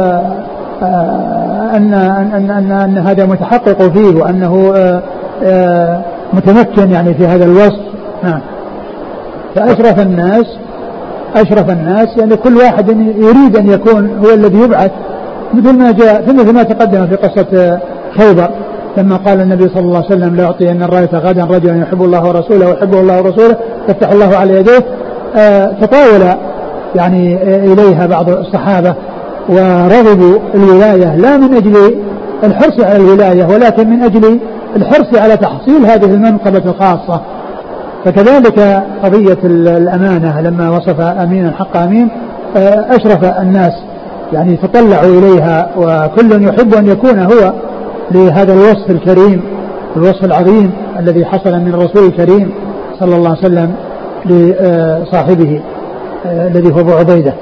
[1.75, 4.73] أن أن أن, أن هذا متحقق فيه وأنه
[6.33, 7.81] متمكن يعني في هذا الوصف.
[8.23, 8.39] نعم.
[9.55, 10.45] فأشرف الناس
[11.35, 14.91] أشرف الناس يعني كل واحد يريد أن يكون هو الذي يبعث
[15.53, 17.79] مثل ما جاء مثل ما تقدم في قصة
[18.17, 18.49] خيبر
[18.97, 22.67] لما قال النبي صلى الله عليه وسلم لا أعطين الراية غدا رجلا يحب الله ورسوله
[22.67, 23.55] ويحبه الله ورسوله
[23.89, 24.85] يفتح الله على يديه.
[25.35, 26.37] آه تطاول
[26.95, 28.95] يعني إليها بعض الصحابة
[29.49, 31.95] ورغبوا الولاية لا من أجل
[32.43, 34.39] الحرص على الولاية ولكن من أجل
[34.75, 37.21] الحرص على تحصيل هذه المنقبة الخاصة.
[38.07, 42.09] فكذلك قضية الأمانة لما وصف أمينا حق أمين
[42.57, 43.71] آه، أشرف الناس
[44.33, 47.53] يعني تطلعوا إليها وكل يحب أن يكون هو
[48.11, 49.41] لهذا الوصف الكريم
[49.95, 52.51] الوصف العظيم الذي حصل من الرسول الكريم
[52.99, 53.75] صلى الله عليه وسلم
[54.25, 55.61] لصاحبه
[56.25, 57.33] آه، الذي هو أبو عبيدة.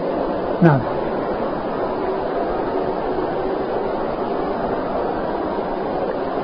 [0.61, 0.79] نعم.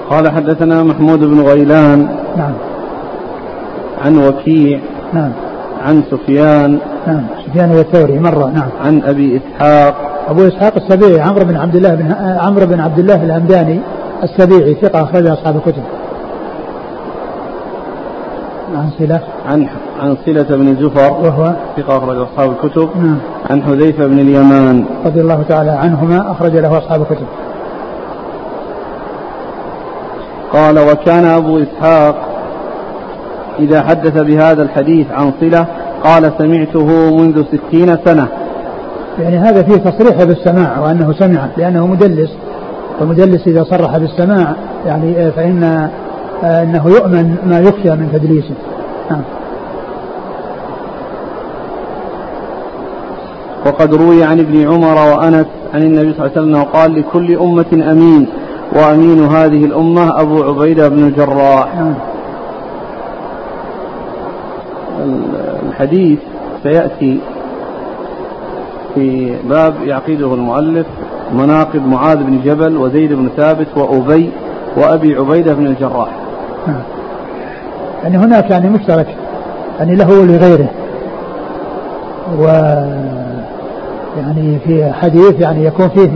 [0.10, 2.08] قال حدثنا محمود بن غيلان.
[2.38, 2.54] نعم.
[4.06, 4.80] عن وكيع
[5.14, 5.32] نعم.
[5.86, 7.24] عن سفيان نعم.
[7.48, 8.70] سفيان الثوري مرة نعم.
[8.86, 9.96] عن أبي إسحاق.
[10.28, 13.80] أبو إسحاق السبيعي عمرو بن عبد الله بن عمرو بن عبد الله الهمداني
[14.24, 15.84] السبيعي ثقة أخرج أصحاب الكتب.
[18.76, 19.68] عن صلة عن
[20.02, 22.90] عن صلة بن زفر وهو؟ ثقة أخرج أصحاب الكتب.
[22.96, 23.18] نعم.
[23.50, 24.86] عن حذيفة بن اليمان.
[25.06, 27.28] رضي الله تعالى عنهما أخرج له أصحاب الكتب.
[30.54, 32.31] قال وكان أبو إسحاق
[33.62, 35.66] إذا حدث بهذا الحديث عن صلة
[36.04, 38.28] قال سمعته منذ ستين سنة.
[39.20, 42.30] يعني هذا فيه تصريح بالسماع وأنه سمع لأنه مدلس.
[43.00, 45.90] والمدلس إذا صرح بالسماع يعني فإن
[46.44, 48.56] آه، أنه يؤمن ما يخشى من تدليسه.
[49.12, 49.22] نعم.
[53.66, 57.92] وقد روي عن ابن عمر وأنس عن النبي صلى الله عليه وسلم قال لكل أمة
[57.92, 58.28] أمين
[58.76, 61.76] وأمين هذه الأمة أبو عبيدة بن الجراح.
[61.76, 61.94] نعم.
[65.82, 66.20] الحديث
[66.64, 67.20] سيأتي
[68.96, 70.88] في باب يعقده المؤلف
[71.34, 74.30] مناقب معاذ بن جبل وزيد بن ثابت وأبي
[74.78, 76.10] وأبي عبيدة بن الجراح.
[76.68, 76.82] نعم.
[78.04, 79.08] يعني هناك يعني مشترك.
[79.80, 80.70] يعني له ولغيره.
[82.40, 82.44] و
[84.18, 86.10] يعني في حديث يعني يكون فيه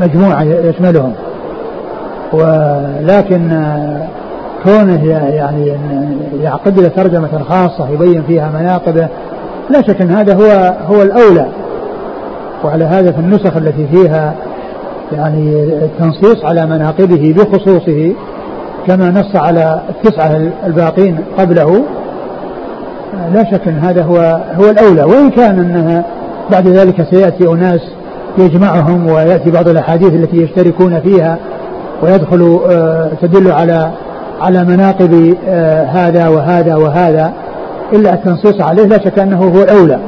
[0.00, 1.12] مجموعة يشملهم.
[2.32, 3.50] ولكن
[4.64, 5.72] كونه يعني
[6.42, 9.08] يعقد له ترجمة خاصة يبين فيها مناقبه
[9.70, 11.46] لا شك أن هذا هو هو الأولى.
[12.64, 14.34] وعلى هذا في النسخ التي فيها
[15.12, 18.12] يعني التنصيص على مناقبه بخصوصه
[18.86, 21.82] كما نص على التسعة الباقين قبله.
[23.34, 25.04] لا شك أن هذا هو هو الأولى.
[25.04, 26.04] وإن كان أنها
[26.50, 27.80] بعد ذلك سيأتي أناس
[28.38, 31.38] يجمعهم ويأتي بعض الأحاديث التي يشتركون فيها
[32.02, 33.90] ويدخل آه، تدل على
[34.40, 37.32] على مناقب آه، هذا وهذا وهذا
[37.92, 39.98] إلا التنصيص عليه لا شك أنه هو الأولى.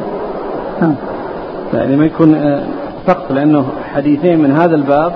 [1.75, 2.61] يعني ما يكون آه،
[3.07, 3.65] سقط لأنه
[3.95, 5.13] حديثين من هذا الباب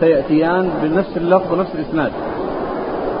[0.00, 2.10] سيأتيان بنفس اللفظ ونفس الإسناد.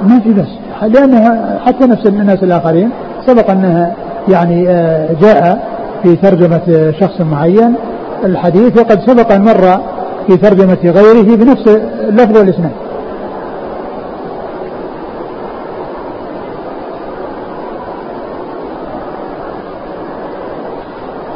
[0.02, 0.48] ما في بس.
[0.82, 2.90] لأن حتى نفس الناس الآخرين
[3.26, 3.94] سبق أنها
[4.28, 4.64] يعني
[5.20, 5.68] جاء
[6.02, 7.74] في ترجمة شخص معين
[8.24, 9.80] الحديث وقد سبق أن مر
[10.26, 11.68] في ترجمة غيره بنفس
[12.08, 12.89] اللفظ والإسناد.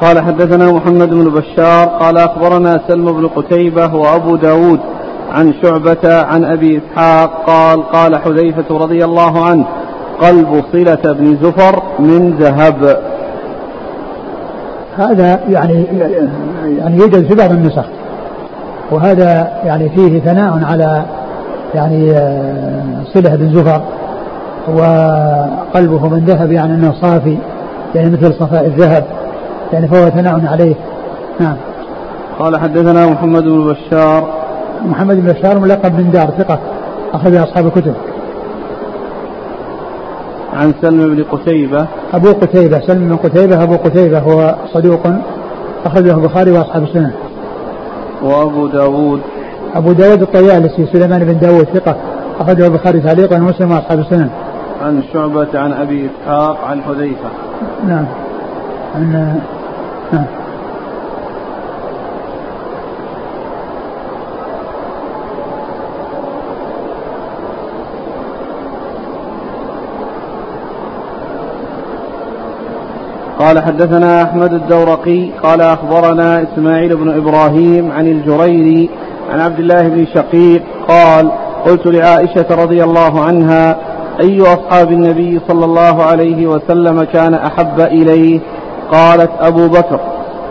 [0.05, 4.81] قال حدثنا محمد بن بشار قال أخبرنا سلم بن قتيبة وأبو داود
[5.33, 9.65] عن شعبة عن أبي إسحاق قال قال حذيفة رضي الله عنه
[10.21, 12.97] قلب صلة بن زفر من ذهب.
[14.97, 15.87] هذا يعني
[16.79, 17.85] يعني يوجد في بعض النسخ
[18.91, 21.05] وهذا يعني فيه ثناء على
[21.75, 22.13] يعني
[23.15, 23.83] صلة بن زفر
[24.69, 27.39] وقلبه من ذهب يعني أنه صافي
[27.95, 29.05] يعني مثل صفاء الذهب.
[29.75, 30.75] يعني فهو ثناء عليه.
[31.41, 31.57] نعم.
[32.39, 34.29] قال حدثنا محمد بن بشار.
[34.87, 36.59] محمد بن بشار ملقب بن دار ثقة
[37.15, 37.95] أخرج أصحاب الكتب.
[40.53, 41.87] عن سلم بن قتيبة.
[42.15, 45.07] أبو قتيبة سلم بن قتيبة أبو قتيبة هو صدوق
[45.85, 47.13] أخرجه البخاري وأصحاب السنة
[48.23, 49.21] وأبو داود.
[49.75, 51.97] أبو داود الطيالسي سليمان بن داود ثقة
[52.41, 54.31] أخرجه البخاري تعليقا ومسلم وأصحاب السنة
[54.83, 57.29] عن شعبة عن أبي إسحاق عن حذيفة.
[57.89, 58.07] نعم.
[58.95, 59.41] عن
[60.15, 60.45] نعم.
[73.39, 78.91] قال حدثنا أحمد الدورقي قال أخبرنا إسماعيل بن إبراهيم عن الجريري
[79.33, 81.31] عن عبد الله بن شقيق قال
[81.67, 83.77] قلت لعائشة رضي الله عنها
[84.21, 88.41] أي أصحاب النبي صلى الله عليه وسلم كان أحب إليه؟
[88.93, 90.01] قالت أبو بكر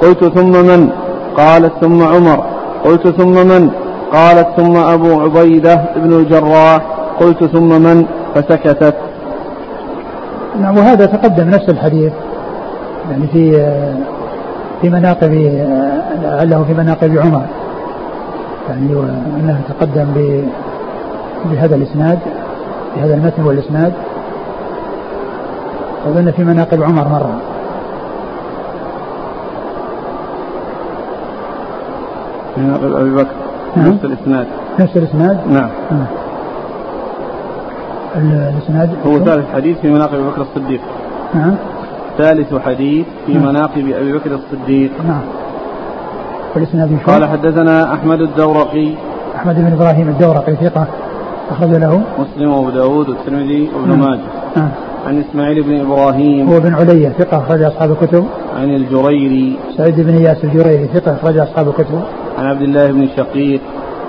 [0.02, 0.89] قلت ثم من؟
[1.38, 2.43] قالت ثم عمر
[2.86, 3.69] قلت ثم من؟
[4.13, 6.82] قالت ثم أبو عبيدة بن الجراح
[7.19, 8.96] قلت ثم من؟ فسكتت.
[10.60, 12.13] نعم وهذا تقدم نفس الحديث
[13.12, 13.52] يعني في
[14.82, 15.32] في مناقب
[16.24, 17.41] لعله في مناقب عمر.
[18.69, 18.93] يعني
[19.39, 20.08] انه تقدم
[21.46, 22.19] بهذا الإسناد
[22.96, 23.93] بهذا المتن والإسناد.
[26.08, 27.53] اظن في مناقب عمر مرة.
[32.58, 33.36] مناقب أبي بكر.
[33.76, 33.88] نعم.
[33.88, 34.48] نفس الإسناد.
[34.80, 35.70] نفس الإسناد؟ نعم.
[35.92, 36.06] آه.
[38.18, 40.82] الإسناد هو ثالث حديث في مناقب أبي بكر الصديق.
[41.34, 41.56] نعم.
[42.18, 43.46] ثالث حديث في نعم.
[43.46, 44.92] مناقب أبي بكر الصديق.
[45.08, 45.22] نعم.
[46.56, 48.94] والإسناد قال حدثنا أحمد الدورقي.
[49.36, 50.88] أحمد بن إبراهيم الدورقي ثقة
[51.52, 52.02] أخرج له.
[52.20, 54.00] مسلم وأبو داود والترمذي وابن نعم.
[54.00, 54.22] ماجه.
[54.58, 54.70] نعم.
[55.08, 56.50] عن إسماعيل بن إبراهيم.
[56.50, 58.26] هو بن علية ثقة أخرج أصحاب الكتب.
[58.60, 59.60] عن الجريري.
[59.78, 62.02] سعيد بن إياس الجريري ثقة أخرج أصحاب الكتب.
[62.38, 63.62] عن عبد الله بن شقيق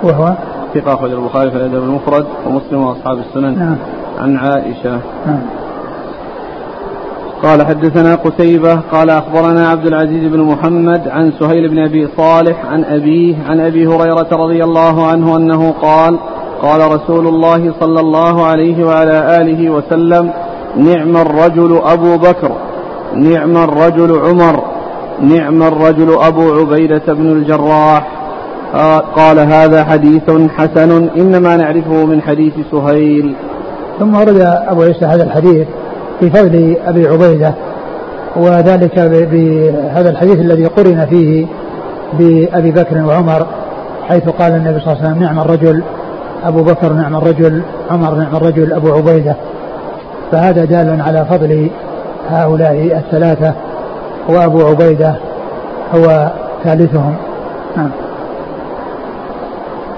[0.03, 0.33] وهو
[0.73, 3.59] ثقة أخرج البخاري في الأدب المفرد ومسلم وأصحاب السنن.
[3.59, 3.77] نعم.
[4.19, 4.99] عن عائشة.
[5.25, 5.39] نعم.
[7.43, 12.83] قال حدثنا قتيبة قال أخبرنا عبد العزيز بن محمد عن سهيل بن أبي صالح عن
[12.83, 16.19] أبيه عن أبي هريرة رضي الله عنه أنه قال
[16.61, 20.31] قال رسول الله صلى الله عليه وعلى آله وسلم
[20.77, 22.51] نعم الرجل أبو بكر
[23.15, 24.74] نعم الرجل عمر
[25.21, 28.07] نعم الرجل أبو عبيدة بن الجراح.
[29.15, 33.35] قال هذا حديث حسن إنما نعرفه من حديث سهيل.
[33.99, 35.67] ثم ورد أبو عيسى هذا الحديث
[36.19, 37.53] في فضل أبي عبيدة
[38.35, 41.45] وذلك بهذا الحديث الذي قرن فيه
[42.13, 43.47] بأبي بكر وعمر
[44.07, 45.83] حيث قال النبي صلى الله عليه وسلم نعم الرجل
[46.43, 49.35] أبو بكر نعم الرجل عمر نعم الرجل أبو عبيدة.
[50.31, 51.69] فهذا دال على فضل
[52.29, 53.53] هؤلاء الثلاثة.
[54.29, 55.15] وأبو عبيدة
[55.95, 56.31] هو
[56.63, 57.15] ثالثهم.
[57.77, 57.89] نعم.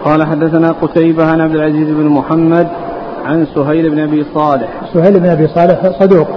[0.05, 2.67] قال حدثنا قتيبة عن عبد العزيز بن محمد
[3.25, 4.69] عن سهيل بن أبي صالح.
[4.93, 6.27] سهيل بن أبي صالح صدوق.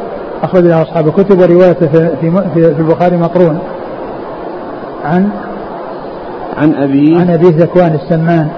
[0.43, 3.59] اخرج له أصحاب الكتب وروايته في في, في البخاري مقرون.
[5.05, 5.29] عن؟
[6.57, 8.49] عن ابيه عن ابيه ذكوان السمان.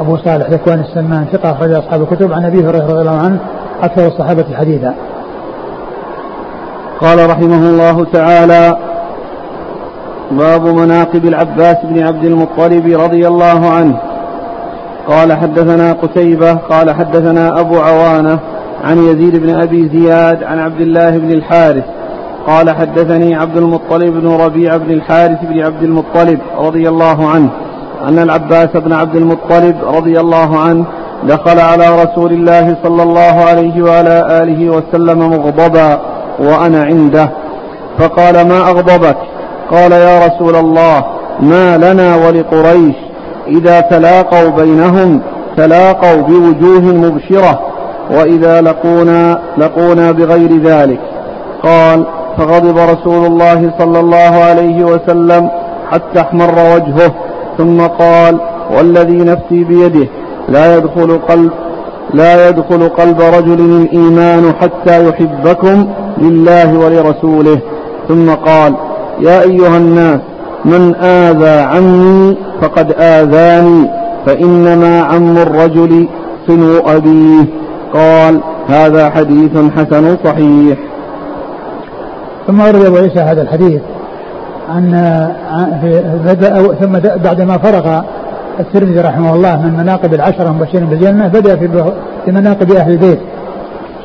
[0.00, 2.32] أبو صالح ذكوان السمان ثقة اخرج أصحاب الكتب.
[2.32, 3.38] عن أبي هريرة رضي الله عنه
[3.82, 4.94] أكثر الصحابة حديثا.
[7.02, 8.76] قال رحمه الله تعالى
[10.30, 13.96] باب مناقب العباس بن عبد المطلب رضي الله عنه.
[15.08, 18.38] قال حدثنا قتيبة قال حدثنا أبو عوانة
[18.84, 21.84] عن يزيد بن أبي زياد عن عبد الله بن الحارث.
[22.46, 27.48] قال حدثني عبد المطلب بن ربيع بن الحارث بن عبد المطلب رضي الله عنه
[28.08, 30.84] أن العباس بن عبد المطلب رضي الله عنه
[31.28, 36.11] دخل على رسول الله صلى الله عليه وعلى آله وسلم مغضبا.
[36.42, 37.30] وأنا عنده.
[37.98, 39.16] فقال ما أغضبك؟
[39.70, 41.04] قال يا رسول الله
[41.40, 42.96] ما لنا ولقريش.
[43.48, 45.20] إذا تلاقوا بينهم
[45.56, 47.60] تلاقوا بوجوه مبشرة.
[48.10, 51.00] وإذا لقونا لقونا بغير ذلك.
[51.62, 52.04] قال
[52.38, 55.48] فغضب رسول الله صلى الله عليه وسلم
[55.92, 57.12] حتى احمر وجهه.
[57.58, 58.38] ثم قال
[58.76, 60.08] والذي نفسي بيده
[60.48, 61.50] لا يدخل قلب
[62.14, 65.86] لا يدخل قلب رجل الإيمان حتى يحبكم
[66.18, 67.58] لله ولرسوله.
[68.08, 68.74] ثم قال
[69.20, 70.20] يا أيها الناس
[70.64, 73.90] من آذى عني فقد آذاني
[74.26, 76.08] فإنما عم الرجل
[76.48, 77.44] صنو أبيه.
[77.94, 80.78] قال هذا حديث حسن صحيح.
[82.46, 83.80] ثم ورد أبو عيسى هذا الحديث.
[84.68, 84.90] عن
[86.24, 88.02] بدأ ثم بعدما فرغ
[88.62, 91.56] الترمذي رحمه الله من مناقب العشرة المبشرين بالجنة بدأ
[92.24, 93.18] في مناقب أهل البيت.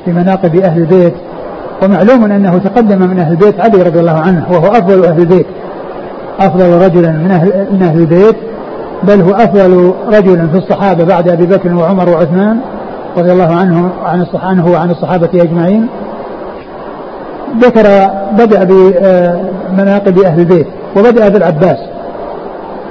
[0.06, 1.14] في مناقب أهل البيت.
[1.84, 5.46] ومعلوم أنه تقدم من أهل البيت علي رضي الله عنه وهو أفضل أهل البيت.
[6.40, 8.36] أفضل رجل من أهل, من أهل البيت
[9.04, 12.60] بل هو أفضل رجل في الصحابة بعد أبي بكر وعمر وعثمان
[13.18, 15.88] رضي الله عنه عن عنه وعن الصحابة أجمعين.
[17.62, 20.68] ذكر بدأ بمناقب أهل البيت.
[20.98, 21.78] وبدأ بالعباس.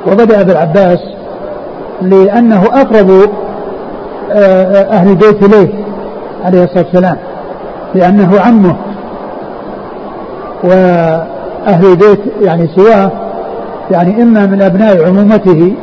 [0.07, 0.99] وبدأ بالعباس
[2.03, 3.11] لأنه أقرب
[4.91, 5.69] أهل البيت إليه
[6.45, 7.17] عليه الصلاة والسلام
[7.95, 8.77] لأنه عمه
[10.65, 13.11] وأهل البيت يعني سواه
[13.91, 15.75] يعني إما من أبناء عمومته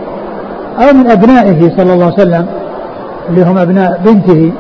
[0.80, 2.46] أو من أبنائه صلى الله عليه وسلم
[3.30, 4.52] اللي هم أبناء بنته.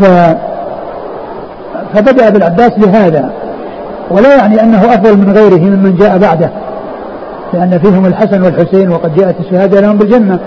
[0.00, 0.04] ف
[1.94, 3.32] فبدأ بالعباس لهذا
[4.10, 6.50] ولا يعني أنه أفضل من غيره ممن جاء بعده.
[7.52, 10.38] لأن فيهم الحسن والحسين وقد جاءت الشهادة لهم بالجنة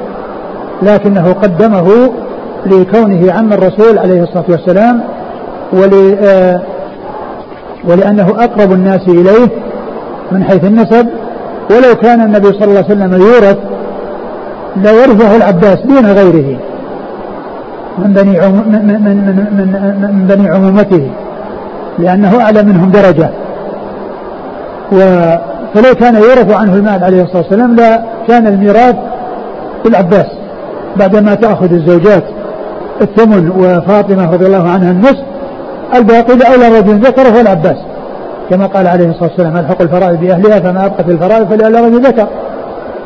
[0.81, 2.11] لكنه قدمه
[2.65, 5.01] لكونه عم الرسول عليه الصلاة والسلام
[5.73, 6.61] ول آه،
[7.83, 9.47] ولأنه أقرب الناس إليه
[10.31, 11.07] من حيث النسب
[11.71, 13.57] ولو كان النبي صلى الله عليه وسلم يورث
[14.77, 16.57] لورثه العباس دون غيره
[17.97, 19.17] من بني من, من, من,
[19.57, 21.11] من, من بني عمومته
[21.99, 23.29] لأنه أعلى منهم درجة.
[24.91, 24.97] و
[25.73, 28.95] فلو كان يورث عنه المال عليه الصلاة والسلام لا كان الميراث
[29.85, 30.25] للعباس
[30.95, 32.23] بعدما تأخذ الزوجات
[33.01, 35.23] الثمن وفاطمة رضي الله عنها النصف
[35.95, 37.77] الباقي لأولى رجل ذكر هو العباس.
[38.49, 42.27] كما قال عليه الصلاة والسلام ألحق الفرائض بأهلها فما أبقت الفرائض فلأولى رجل ذكر.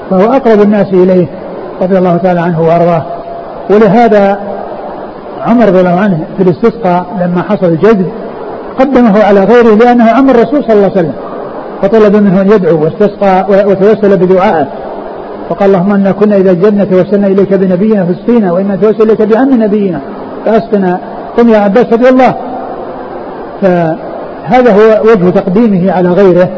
[0.09, 1.27] فهو أقرب الناس إليه
[1.81, 3.05] رضي الله تعالى عنه وأرضاه.
[3.69, 4.39] ولهذا
[5.47, 8.11] عمر رضي الله عنه في الاستسقاء لما حصل الجذب
[8.79, 11.13] قدمه على غيره لأنه عم الرسول صلى الله عليه وسلم.
[11.81, 14.67] فطلب منه أن يدعو واستسقى وتوسل بدعائه
[15.49, 20.01] فقال اللهم إنا كنا اذا جدنا توسلنا إليك بنبينا فاسقينا وإنا نتوسل إليك بعم نبينا.
[20.45, 20.99] فاسقنا
[21.37, 22.35] قم يا عباس رضي الله.
[23.61, 26.49] فهذا هو وجه تقديمه على غيره.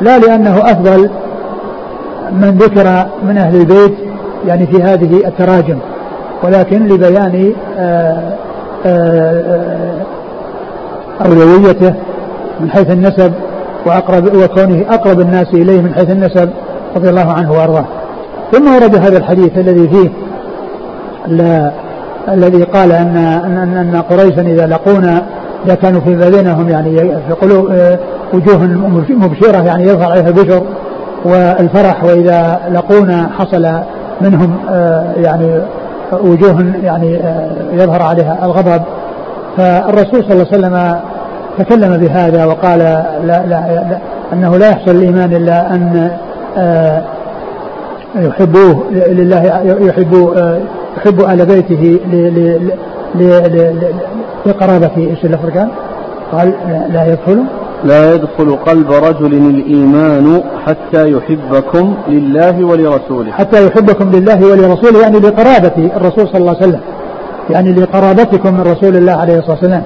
[0.00, 1.10] لا لأنه أفضل
[2.32, 3.94] من ذكر من أهل البيت
[4.46, 5.78] يعني في هذه التراجم.
[6.42, 8.36] ولكن لبيان آه،
[8.86, 10.02] آه، آه،
[11.26, 11.94] أولويته
[12.60, 13.32] من حيث النسب
[13.86, 16.50] وأقرب وكونه أقرب الناس إليه من حيث النسب
[16.96, 17.84] رضي الله عنه وأرضاه.
[18.52, 20.10] ثم ورد هذا الحديث الذي فيه
[22.28, 25.22] الذي قال أن أن أن قريشا إذا لقونا
[25.66, 27.64] إذا كانوا في بينهم يعني في قلوب
[28.34, 28.64] وجوه
[29.10, 30.62] مبشرة يعني يظهر عليها البشر
[31.24, 33.66] والفرح وإذا لقونا حصل
[34.20, 34.56] منهم
[35.16, 35.62] يعني
[36.12, 37.20] وجوه يعني
[37.72, 38.82] يظهر عليها الغضب.
[39.56, 41.00] فالرسول صلى الله عليه وسلم
[41.58, 43.98] تكلم بهذا وقال لا لا لا
[44.32, 46.10] أنه لا يحصل الإيمان إلا أن
[46.56, 47.02] آه،
[48.16, 49.42] يحبوه لله
[49.80, 50.60] يحبوا آه،
[50.96, 52.00] يحبوا ال بيته
[54.46, 55.68] لقرابة إيش اللفظ كان؟
[56.32, 56.52] قال
[56.92, 57.44] لا يدخل.
[57.84, 63.32] لا يدخل قلب رجل الإيمان حتى يحبكم لله ولرسوله.
[63.32, 66.80] حتى يحبكم لله ولرسوله يعني لقرابة الرسول صلى الله عليه وسلم
[67.50, 69.82] يعني لقرابتكم من رسول الله عليه الصلاة والسلام.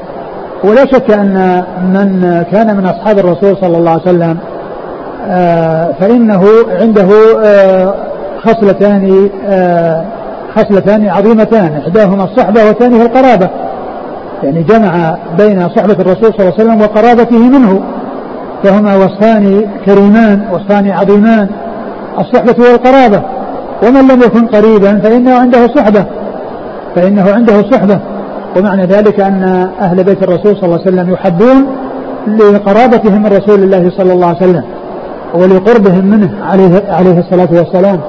[0.64, 4.38] ولا شك أن من كان من أصحاب الرسول صلى الله عليه وسلم
[5.28, 6.44] آه، فإنه
[6.80, 7.08] عنده
[7.44, 7.94] آه،
[8.42, 10.04] خصلتان آه،
[10.56, 13.48] خصلتان عظيمتان إحداهما الصحبة والثانية القرابة.
[14.42, 17.80] يعني جمع بين صحبة الرسول صلى الله عليه وسلم وقرابته منه.
[18.62, 21.48] فهما وصفان كريمان وصفان عظيمان
[22.18, 23.22] الصحبة والقرابة
[23.82, 26.04] ومن لم يكن قريبا فإنه عنده صحبة
[26.94, 28.00] فإنه عنده صحبة.
[28.57, 31.66] ومعنى ذلك أن أهل بيت الرسول صلى الله عليه وسلم يحبون
[32.26, 34.64] لقرابتهم من رسول الله صلى الله عليه وسلم
[35.34, 38.01] ولقربهم منه عليه, عليه الصلاة والسلام.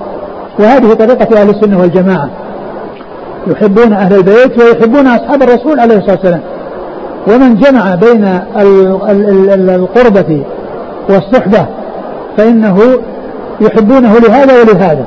[0.59, 2.29] وهذه طريقة أهل السنة والجماعة.
[3.47, 6.41] يحبون أهل البيت ويحبون أصحاب الرسول عليه الصلاة والسلام.
[7.27, 8.39] ومن جمع بين
[9.69, 10.43] القربة
[11.09, 11.65] والصحبة
[12.37, 12.79] فإنه
[13.61, 15.05] يحبونه لهذا ولهذا.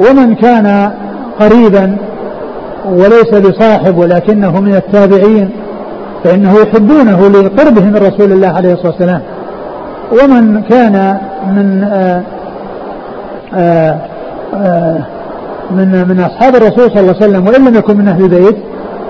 [0.00, 0.92] ومن كان
[1.40, 1.96] قريبا
[2.90, 5.50] وليس بصاحب ولكنه من التابعين
[6.24, 9.22] فإنه يحبونه لقربه من رسول الله عليه الصلاة والسلام.
[10.12, 12.22] ومن كان من آآ
[13.54, 13.98] آه، آآ
[14.54, 15.06] آه،
[15.70, 18.56] من من أصحاب الرسول صلى الله عليه وسلم وإن لم يكن من أهل البيت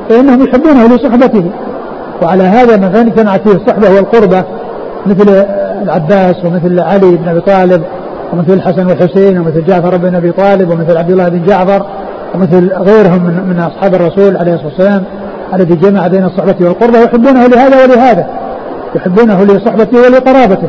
[0.08, 1.50] فإنهم يحبونه لصحبته.
[2.22, 4.44] وعلى هذا من جمعت فيه الصحبة والقربة
[5.06, 5.44] مثل
[5.82, 7.82] العباس ومثل علي بن أبي طالب
[8.32, 11.86] ومثل الحسن والحسين ومثل جعفر بن أبي طالب ومثل عبد الله بن جعفر.
[12.36, 15.02] ومثل غيرهم من, من أصحاب الرسول عليه الصلاة والسلام
[15.54, 18.26] الذي جمع بين الصحبة والقربة يحبونه لهذا ولهذا.
[18.94, 20.68] يحبونه لصحبته ولقرابته.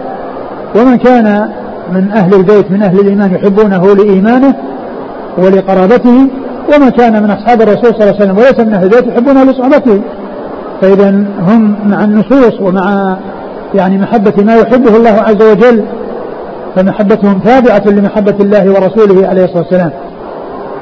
[0.75, 1.49] ومن كان
[1.91, 4.55] من أهل البيت من أهل الإيمان يحبونه لإيمانه
[5.37, 6.27] ولقرابته.
[6.75, 10.01] ومن كان من أصحاب الرسول صلى الله عليه وسلم وليس من أهل البيت يحبونه لصحبته.
[10.81, 11.09] فاذا
[11.47, 13.17] هم مع النصوص ومع
[13.75, 15.85] يعني محبة ما يحبه الله عز وجل
[16.75, 19.91] فمحبتهم تابعة لمحبة الله ورسوله عليه الصلاة والسلام.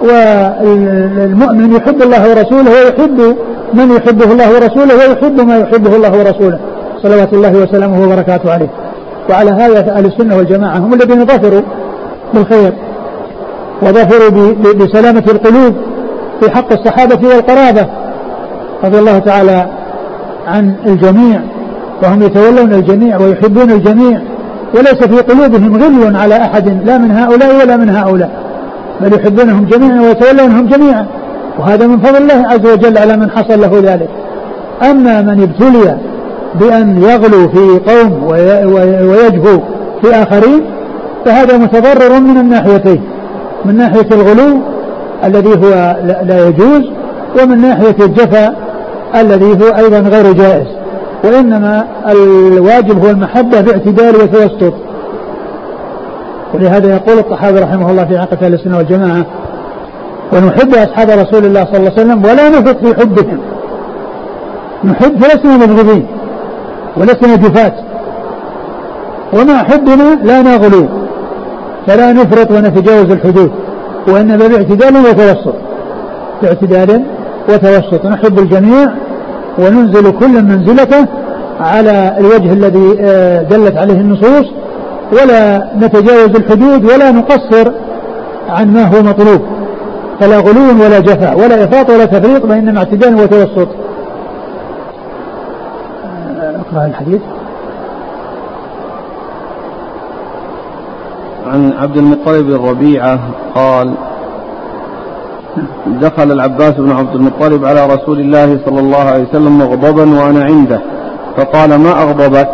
[0.02, 3.36] والمؤمن يحب الله ورسوله ويحب
[3.74, 6.60] من يحبه الله ورسوله ويحب ما يحبه الله ورسوله.
[7.04, 8.70] صلوات الله وسلامه وبركاته عليه.
[9.30, 11.62] وعلى هذا أهل السنة والجماعة هم الذين ظفروا
[12.34, 12.74] بالخير.
[13.82, 15.76] وظفروا بسلامة القلوب
[16.42, 17.86] في حق الصحابة والقرابة.
[18.84, 19.66] رضي الله تعالى
[20.48, 21.42] عن الجميع.
[22.04, 24.22] وهم يتولون الجميع ويحبون الجميع.
[24.74, 28.45] وليس في قلوبهم غل على أحد لا من هؤلاء ولا من هؤلاء.
[29.02, 31.06] بل يحبونهم جميعا ويتولونهم جميعا.
[31.60, 34.10] وهذا من فضل الله عز وجل على من حصل له ذلك.
[34.92, 35.98] أما من ابتلي
[36.60, 38.24] بأن يغلو في قوم
[39.04, 39.60] ويجهو
[40.02, 40.62] في آخرين
[41.26, 43.02] فهذا متضرر من الناحيتين.
[43.66, 44.58] من ناحية الغلو
[45.24, 46.84] الذي هو لا يجوز
[47.42, 48.56] ومن ناحية الجفا
[49.16, 50.68] الذي هو أيضا غير جائز.
[51.24, 54.74] وإنما الواجب هو المحبة باعتدال وتوسط.
[56.54, 59.26] ولهذا يقول الطحاوي رحمه الله في عقد أهل السنة والجماعة
[60.34, 63.40] ونحب أصحاب رسول الله صلى الله عليه وسلم ولا نفق في حبهم.
[64.84, 66.08] نحب فلسنا مبغضين
[66.98, 67.74] ولسنا جفاة.
[69.34, 70.88] ومع حبنا لا نغلو
[71.88, 73.52] فلا نفرط ونتجاوز الحدود
[74.08, 75.56] وإنما باعتدال وتوسط.
[76.42, 77.04] باعتدال
[77.50, 78.06] وتوسط.
[78.06, 78.88] نحب الجميع
[79.60, 81.06] وننزل كل منزلته
[81.60, 84.46] على الوجه الذي آه، دلت عليه النصوص
[85.12, 87.72] ولا نتجاوز الحدود ولا نقصر
[88.50, 89.42] عن ما هو مطلوب.
[90.20, 93.68] فلا غلو ولا جفا ولا إفراط ولا تفريط وإنما اعتدال وتوسط.
[96.40, 97.22] أقرأ الحديث.
[101.48, 103.20] عن عبد المطلب الربيعة
[103.56, 103.94] قال
[105.88, 110.82] دخل العباس بن عبد المطلب على رسول الله صلى الله عليه وسلم مغضبا وأنا عنده
[111.38, 112.50] فقال ما أغضبك؟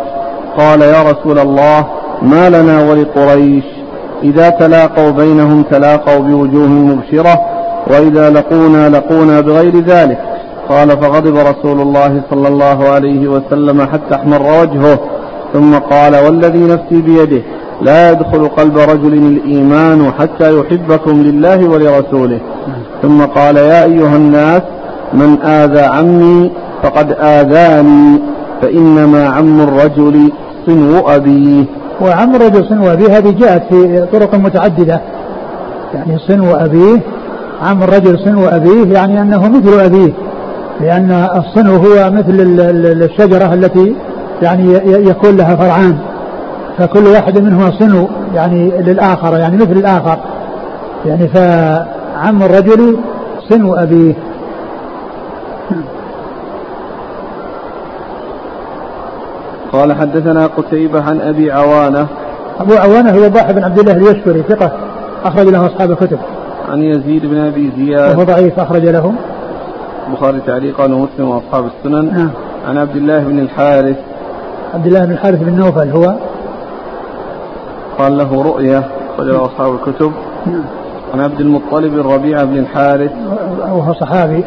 [0.58, 1.86] قال يا رسول الله
[2.24, 3.64] ما لنا ولقريش.
[4.22, 7.40] إذا تلاقوا بينهم تلاقوا بوجوه مبشرة
[7.86, 10.18] وإذا لقونا لقونا بغير ذلك.
[10.68, 14.98] قال فغضب رسول الله صلى الله عليه وسلم حتى أحمر وجهه.
[15.52, 17.42] ثم قال والذي نفسي بيده
[17.82, 22.40] لا يدخل قلب رجل الإيمان حتى يحبكم لله ولرسوله.
[23.02, 24.62] ثم قال يا أيها الناس
[25.14, 26.50] من آذى عمي
[26.82, 28.18] فقد آذاني
[28.62, 30.32] فإنما عم الرجل
[30.66, 31.64] صنو أبيه.
[32.00, 35.00] وعم الرجل صنو أبيه هذه جاءت في طرق متعددة.
[35.94, 37.00] يعني صنو أبيه
[37.62, 40.12] عم الرجل صنو أبيه يعني أنه مثل أبيه
[40.80, 42.36] لأن الصنو هو مثل
[43.02, 43.94] الشجرة التي
[44.42, 45.98] يعني يكون لها فرعان.
[46.78, 50.18] فكل واحد منهما صنو يعني للآخر يعني مثل الآخر.
[51.06, 52.96] يعني فعم الرجل
[53.50, 54.14] صنو أبيه
[59.72, 62.06] قال حدثنا قتيبة عن أبي عوانة.
[62.60, 64.72] أبو عوانة هو ضاحي بن عبد الله اليشكري ثقة
[65.24, 66.18] أخرج له أصحاب الكتب.
[66.68, 68.16] عن يزيد بن أبي زياد.
[68.16, 69.12] وهو ضعيف أخرج له.
[70.08, 72.14] البخاري تعليقا ومسلم وأصحاب السنن.
[72.14, 72.30] نعم.
[72.68, 73.96] عن عبد الله بن الحارث.
[74.74, 76.14] عبد الله بن الحارث بن نوفل هو.
[77.98, 78.84] قال له رؤية
[79.18, 80.12] قال أصحاب الكتب.
[80.46, 80.64] نعم.
[81.14, 83.12] عن عبد المطلب الربيع بن الحارث.
[83.60, 84.44] وهو صحابي.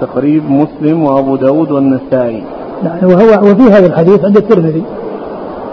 [0.00, 2.44] تقريب مسلم وأبو داود والنسائي.
[2.84, 4.82] يعني وهو وفي هذا الحديث عند الترمذي.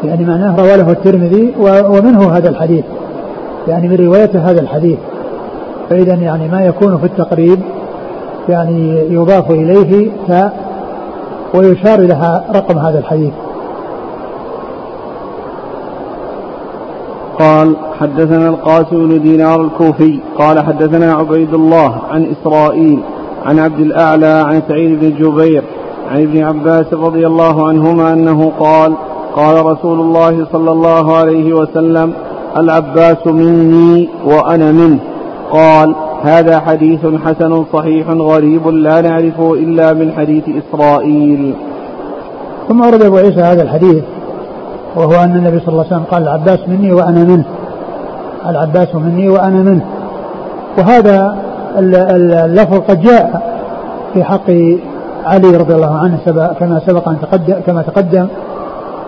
[0.03, 2.85] يعني معناه رواه له الترمذي ومنه هذا الحديث.
[3.67, 4.97] يعني من رواية هذا الحديث.
[5.89, 7.59] فإذا يعني ما يكون في التقريب
[8.49, 10.67] يعني يضاف إليه تاء
[11.53, 13.33] ويشار لها رقم هذا الحديث.
[17.39, 20.19] قال حدثنا القاسم بن دينار الكوفي.
[20.37, 22.99] قال حدثنا عبيد الله عن إسرائيل
[23.45, 25.63] عن عبد الأعلى عن سعيد بن جبير
[26.11, 28.93] عن ابن عباس رضي الله عنهما أنه قال
[29.35, 32.13] قال رسول الله صلى الله عليه وسلم
[32.57, 34.99] العباس مني وأنا منه.
[35.51, 41.53] قال هذا حديث حسن صحيح غريب لا نعرفه إلا من حديث إسرائيل.
[42.67, 44.03] ثم أورد أبو عيسى هذا الحديث
[44.95, 47.45] وهو أن النبي صلى الله عليه وسلم قال العباس مني وأنا منه.
[48.47, 49.85] العباس مني وأنا منه.
[50.77, 51.37] وهذا
[51.77, 53.57] اللفظ قد جاء
[54.13, 54.49] في حق
[55.27, 58.27] علي رضي الله عنه سبق كما سبق أن تقدم كما تقدم.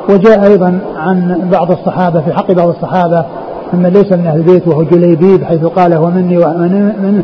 [0.09, 3.25] وجاء أيضا عن بعض الصحابة في حق بعض الصحابة
[3.73, 7.23] ممن ليس من أهل البيت وهو جليبيب حيث قال هو مني وأنا منه.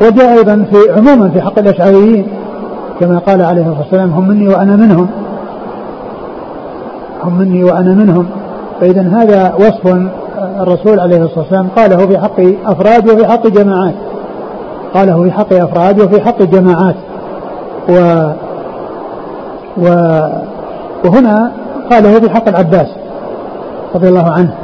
[0.00, 2.26] وجاء أيضا في عموما في حق الأشعريين
[3.00, 5.08] كما قال عليه الصلاة والسلام هم مني وأنا منهم.
[7.24, 8.26] هم مني وأنا منهم.
[8.80, 9.96] فإذا هذا وصف
[10.60, 13.94] الرسول عليه الصلاة والسلام قاله في حق أفراد وفي حق جماعات.
[14.94, 16.96] قاله في حق أفراد وفي حق جماعات.
[17.90, 17.96] و
[19.76, 19.86] و
[21.04, 21.52] وهنا
[21.90, 22.86] قاله في حق العباس
[23.94, 24.54] رضي الله عنه.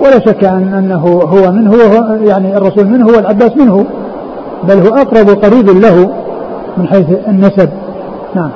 [0.00, 3.84] ولا شك أن أنه هو منه وهو يعني الرسول منه والعباس منه.
[4.68, 6.10] بل هو أقرب قريب له
[6.76, 7.68] من حيث النسب.
[8.34, 8.50] نعم.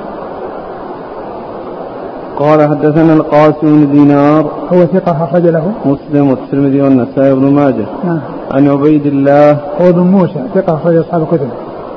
[2.39, 4.45] قال حدثنا القاسم بن دينار.
[4.73, 5.71] هو ثقة أخرج له.
[5.85, 7.85] مسلم والترمذي والنسائي بن ماجه.
[8.03, 8.19] نعم.
[8.51, 9.51] عن عبيد الله.
[9.51, 11.49] هو بن موسى ثقة أخرج أصحاب الكتب.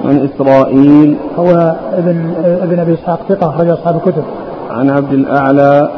[0.05, 1.16] عن إسرائيل.
[1.38, 4.22] هو ابن ابن أبي إسحاق ثقة أخرج أصحاب الكتب.
[4.70, 5.90] عن عبد الأعلى.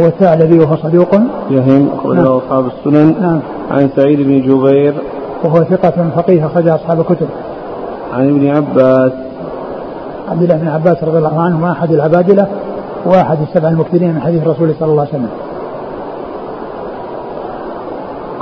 [0.00, 1.14] هو الثعلبي وهو صدوق
[1.50, 2.26] يهم أخرج نعم.
[2.26, 3.14] أصحاب السنن.
[3.20, 3.40] نعم.
[3.70, 4.94] عن سعيد بن جبير.
[5.44, 7.26] وهو ثقة فقيه أخرج أصحاب الكتب.
[8.12, 9.12] عن ابن عباس.
[10.28, 12.46] عبد الله بن عباس رضي الله عنهما أحد العبادلة
[13.06, 15.28] وأحد السبع المكثرين من حديث الرسول صلى الله عليه وسلم.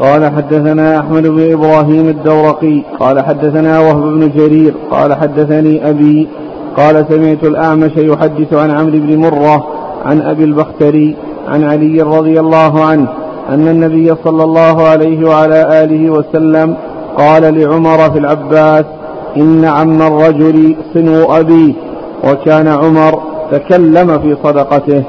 [0.03, 6.29] قال حدثنا أحمد بن إبراهيم الدورقي قال حدثنا وهب بن جرير قال حدثني أبي
[6.77, 9.67] قال سمعت الأعمش يحدث عن عمرو بن مرة
[10.05, 11.17] عن أبي البختري
[11.49, 13.09] عن علي رضي الله عنه
[13.49, 16.77] أن النبي صلى الله عليه وعلى آله وسلم
[17.19, 18.85] قال لعمر في العباس
[19.37, 21.73] إن عم الرجل صنو أبيه
[22.25, 23.23] وكان عمر
[23.53, 25.03] تكلم في صدقته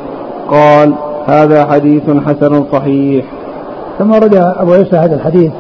[0.50, 0.94] قال
[1.26, 3.26] هذا حديث حسن صحيح.
[4.00, 5.52] ثم ورد أبو عيسى هذا الحديث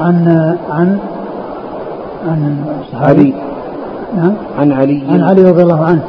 [0.00, 0.28] عن
[0.70, 0.98] عن
[2.28, 2.56] عن
[2.94, 3.34] علي.
[4.16, 4.32] نعم.
[4.58, 5.02] عن علي.
[5.10, 6.02] عن علي رضي الله عنه.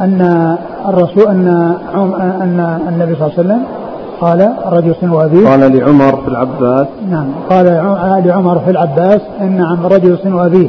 [0.00, 0.56] أن
[0.88, 1.74] الرسول أن
[2.42, 3.62] أن النبي صلى الله عليه وسلم
[4.20, 6.86] قال رجل سن أبيه قال لعمر في العباس.
[7.10, 7.26] نعم.
[7.50, 7.66] قال
[8.24, 10.68] لعمر في العباس إن عم رجل سن أبيه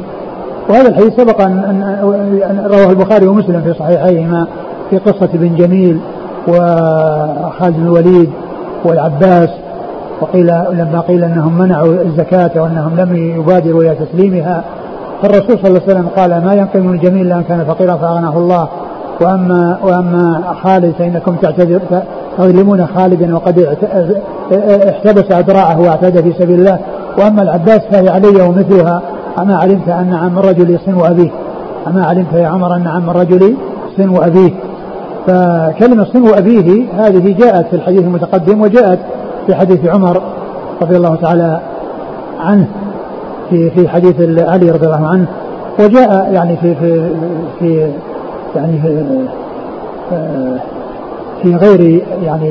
[0.68, 4.46] وهذا الحديث سبق أن رواه البخاري ومسلم في صحيحيهما
[4.90, 5.98] في قصة بن جميل
[6.48, 8.30] وخالد بن الوليد
[8.84, 9.48] والعباس
[10.20, 14.64] وقيل لما قيل أنهم منعوا الزكاة وأنهم لم يبادروا إلى تسليمها
[15.22, 18.38] فالرسول صلى الله عليه وسلم قال ما ينقم من الجميل إلا ان كان فقيرا فأغناه
[18.38, 18.68] الله.
[19.20, 21.80] وأما وأما خالد فإنكم تعتذر
[22.38, 23.76] تظلمون خالدا وقد
[24.88, 26.78] احتبس أدراعه واعتاد في سبيل الله.
[27.18, 29.02] وأما العباس فهي علي ومثلها.
[29.42, 31.30] أما علمت أن عم الرجل يصن أبيه؟
[31.86, 33.56] أما علمت يا عمر أن عم الرجل
[33.96, 34.50] صن أبيه؟
[35.26, 38.98] فكلمة صنو أبيه هذه جاءت في الحديث المتقدم وجاءت
[39.48, 40.22] في حديث عمر
[40.82, 41.60] رضي الله تعالى
[42.40, 42.66] عنه
[43.50, 45.26] في في حديث علي رضي الله عنه
[45.78, 47.10] وجاء يعني في في
[47.58, 47.90] في
[48.56, 49.04] يعني في,
[51.42, 52.50] في غير يعني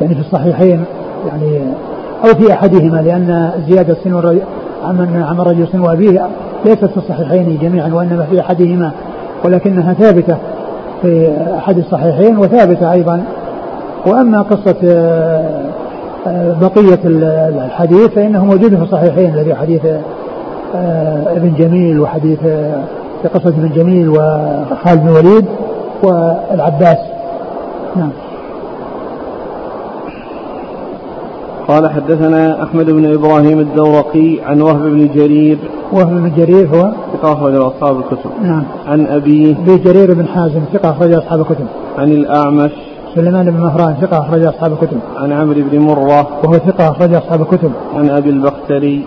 [0.00, 0.84] يعني في الصحيحين
[1.26, 1.60] يعني
[2.24, 4.40] أو في أحدهما لأن زياده سن
[4.84, 6.28] عمن عمن رجل سن ابيه
[6.64, 8.90] ليست في الصحيحين جميعا وإنما في أحدهما
[9.44, 10.36] ولكنها ثابتة
[11.02, 12.38] في أحد الصحيحين
[14.06, 15.64] وأما قصة آه، آه،
[16.60, 19.86] بقية الحديث فإنه موجود في الصحيحين الذي حديث
[20.76, 22.38] آه، ابن جميل وحديث
[23.22, 25.44] في قصة ابن جميل وخالد بن وليد
[26.02, 26.98] والعباس.
[27.96, 28.10] نعم.
[31.68, 35.58] قال حدثنا أحمد بن إبراهيم الدورقي عن وهب بن جرير.
[35.92, 38.30] وهب بن جرير هو؟ ثقة أخرج أصحاب الكتب.
[38.42, 38.64] نعم.
[38.86, 39.56] عن أبيه.
[39.56, 41.66] أبي جرير بن حازم ثقة أخرج أصحاب الكتب.
[41.98, 42.72] عن الأعمش.
[43.14, 44.98] سليمان بن مهران ثقة أخرج أصحاب الكتب.
[45.16, 46.28] عن عمرو بن مرة.
[46.44, 47.70] وهو ثقة أخرج أصحاب الكتب.
[47.96, 49.04] عن أبي البختري.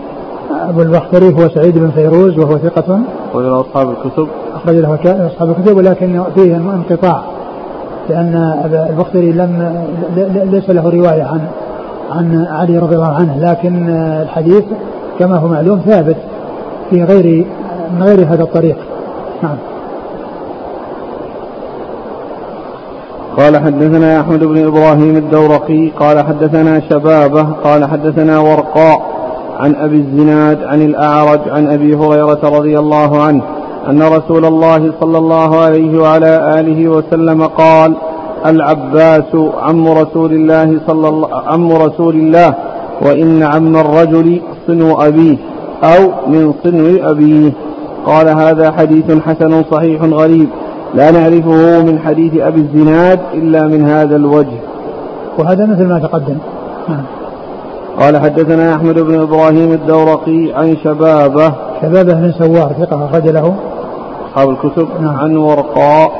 [0.68, 3.00] أبو البختري هو سعيد بن فيروز وهو ثقة.
[3.30, 4.28] أخرج أصحاب الكتب.
[4.54, 7.22] أخرج له أصحاب الكتب ولكن فيه انقطاع
[8.08, 8.34] لأن
[8.90, 9.84] البختري لم
[10.52, 11.40] ليس له رواية عن
[12.10, 13.88] عن علي رضي الله عنه لكن
[14.22, 14.64] الحديث
[15.18, 16.16] كما هو معلوم ثابت
[16.90, 17.46] في غير
[17.94, 18.76] من غير هذا الطريق.
[19.42, 19.56] نعم.
[23.38, 29.18] قال حدثنا أحمد بن إبراهيم الدورقي قال حدثنا شبابة قال حدثنا ورقاء
[29.58, 33.42] عن أبي الزناد عن الأعرج عن أبي هريرة رضي الله عنه
[33.88, 37.94] أن رسول الله صلى الله عليه وعلى آله وسلم قال
[38.46, 42.54] العباس عم رسول الله صلى الله عم رسول الله
[43.02, 45.36] وإن عم الرجل صنو أبيه
[45.84, 47.52] أو من صنو أبيه.
[48.06, 50.48] قال هذا حديث حسن صحيح غريب.
[50.94, 54.58] لا نعرفه من حديث أبي الزناد إلا من هذا الوجه.
[55.38, 56.36] وهذا مثل ما تقدم.
[56.88, 57.02] نعم.
[58.00, 61.52] قال حدثنا أحمد بن إبراهيم الدورقي عن شبابة.
[61.82, 63.54] شبابة بن سوار ثقة أخرج له.
[64.28, 64.88] أصحاب الكتب.
[65.00, 65.16] نعم.
[65.16, 66.12] عن ورقاء.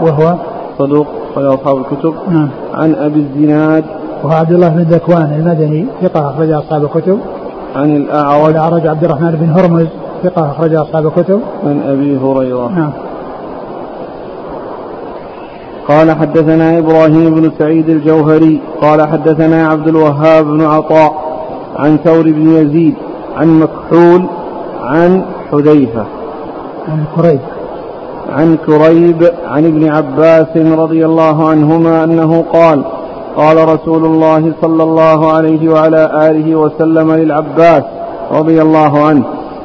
[0.00, 0.34] وهو؟
[0.78, 2.14] صدوق أخرج أصحاب الكتب.
[2.30, 2.48] نعم.
[2.74, 3.84] عن أبي الزناد.
[4.24, 7.18] وهو عبد الله بن ذكوان المدني ثقة أخرج أصحاب الكتب.
[7.76, 8.42] عن الأعرج.
[8.42, 9.86] والأعرج عبد الرحمن بن هرمز
[10.22, 11.40] ثقة أخرج أصحاب الكتب.
[11.64, 12.68] عن أبي هريرة.
[12.68, 12.90] نعم.
[15.88, 21.12] قال حدثنا إبراهيم بن سعيد الجوهري قال حدثنا عبد الوهاب بن عطاء
[21.76, 22.94] عن ثور بن يزيد
[23.36, 24.26] عن مكحول
[24.82, 25.22] عن
[25.52, 26.06] حذيفة.
[26.88, 27.40] عن كريب.
[28.32, 32.82] عن كريب عن ابن عباس رضي الله عنهما أنه قال
[33.36, 37.82] قال رسول الله صلى الله عليه وعلى آله وسلم للعباس
[38.32, 39.24] رضي الله عنه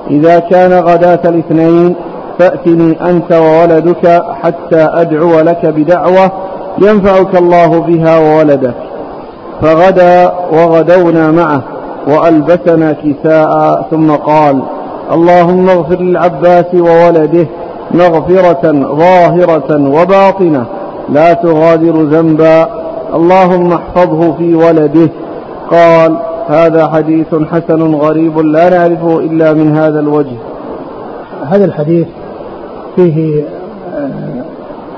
[0.09, 1.95] إذا كان غداة الاثنين
[2.41, 6.31] فأتني أنت وولدك حتى أدعو لك بدعوة
[6.81, 8.73] ينفعك الله بها وولدك.
[9.61, 11.61] فغدا وغدونا معه
[12.07, 14.61] وألبسنا كساء ثم قال
[15.11, 17.47] اللهم اغفر للعباس وولده
[17.91, 20.65] مغفرة ظاهرة وباطنة
[21.09, 22.67] لا تغادر ذنبا.
[23.13, 25.09] اللهم احفظه في ولده.
[25.71, 26.17] قال
[26.47, 30.37] هذا حديث حسن غريب لا نعرفه إلا من هذا الوجه.
[31.49, 32.07] هذا الحديث
[32.95, 33.43] فيه
[33.95, 34.09] آه،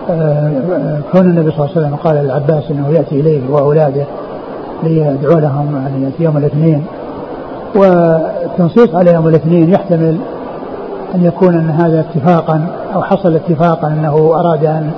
[0.09, 4.05] آه، كون النبي صلى الله عليه وسلم قال للعباس إنه يأتي إليه وأولاده
[4.83, 6.83] ليدعو لهم يعني ياتي يوم الاثنين.
[7.75, 10.17] والتنصيص على يوم الاثنين يحتمل
[11.15, 12.65] أن يكون أن هذا اتفاقا
[12.95, 14.91] أو حصل اتفاقا أنه أراد أن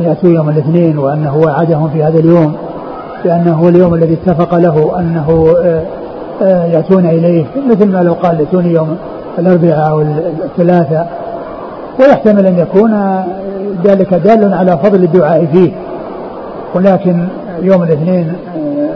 [0.00, 2.54] ياتوا يوم الاثنين وأنه وعدهم في هذا اليوم
[3.24, 5.54] بانه هو اليوم الذي اتفق له أنه
[6.42, 8.96] آه، يأتون إليه مثل ما لو قال ائتوني يوم
[9.38, 10.00] الأربعاء أو
[10.44, 11.21] الثلاثاء
[12.00, 13.22] ويحتمل أن يكون
[13.84, 15.72] ذلك دال على فضل الدعاء فيه.
[16.74, 17.28] ولكن
[17.62, 18.90] يوم الاثنين آه،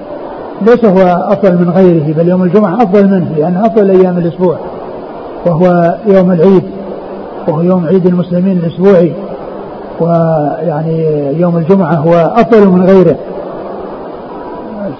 [0.67, 4.57] ليس هو أفضل من غيره بل يوم الجمعة أفضل منه لأنه أفضل أيام الأسبوع
[5.47, 6.63] وهو يوم العيد
[7.49, 9.13] وهو يوم عيد المسلمين الأسبوعي
[10.01, 11.07] ويعني
[11.41, 13.17] يوم الجمعة هو أفضل من غيره.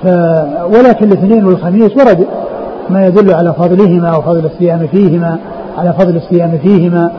[0.03, 0.07] ف
[0.77, 2.27] ولكن الاثنين والخميس ورد
[2.91, 5.39] ما يدل على فضلهما وفضل الصيام فيهما
[5.79, 7.11] على فضل الصيام فيهما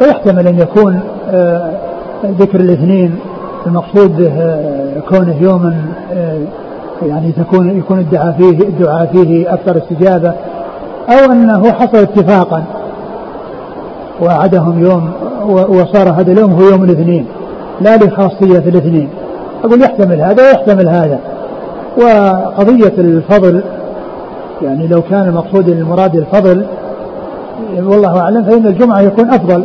[0.00, 1.72] ويحتمل أن يكون آه،
[2.24, 3.18] ذكر الاثنين
[3.66, 5.76] المقصود آه، كونه يوما
[6.12, 6.38] آه،
[7.06, 10.34] يعني تكون يكون الدعاء فيه الدعاء فيه أكثر استجابة
[11.08, 12.64] أو أنه حصل اتفاقا
[14.22, 15.12] وعدهم يوم
[15.48, 17.26] وصار هذا اليوم هو يوم الاثنين
[17.80, 19.08] لا لخاصية الاثنين.
[19.64, 21.18] أقول يحتمل هذا ويحتمل هذا.
[21.98, 23.62] وقضية الفضل
[24.62, 26.66] يعني لو كان المقصود المراد الفضل
[27.76, 29.64] والله أعلم فإن الجمعة يكون أفضل.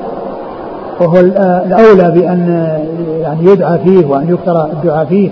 [1.01, 1.19] وهو
[1.65, 2.67] الأولى بأن
[3.21, 5.29] يعني يدعى فيه وأن يكثر الدعاء فيه.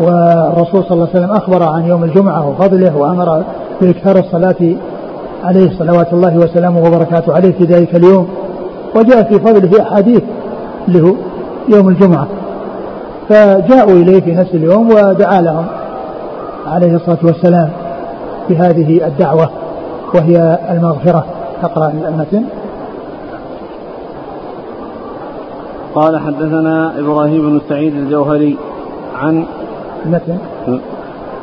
[0.00, 3.42] والرسول صلى الله عليه وسلم أخبر عن يوم الجمعة وفضله وأمر
[3.80, 4.74] بإكثار الصلاة
[5.44, 8.28] عليه صلوات الله وسلامه وبركاته عليه في ذلك اليوم.
[8.96, 10.22] وجاء في فضله أحاديث
[10.88, 11.16] له
[11.68, 12.26] يوم الجمعة.
[13.28, 15.66] فجاءوا إليه في نفس اليوم ودعا لهم
[16.66, 17.70] عليه الصلاة والسلام
[18.48, 19.50] بهذه الدعوة
[20.14, 21.24] وهي المغفرة.
[21.62, 22.44] تقرأ المتن
[25.94, 28.56] قال حدثنا إبراهيم بن سعيد الجوهري
[29.22, 29.44] عن
[30.06, 30.36] متى؟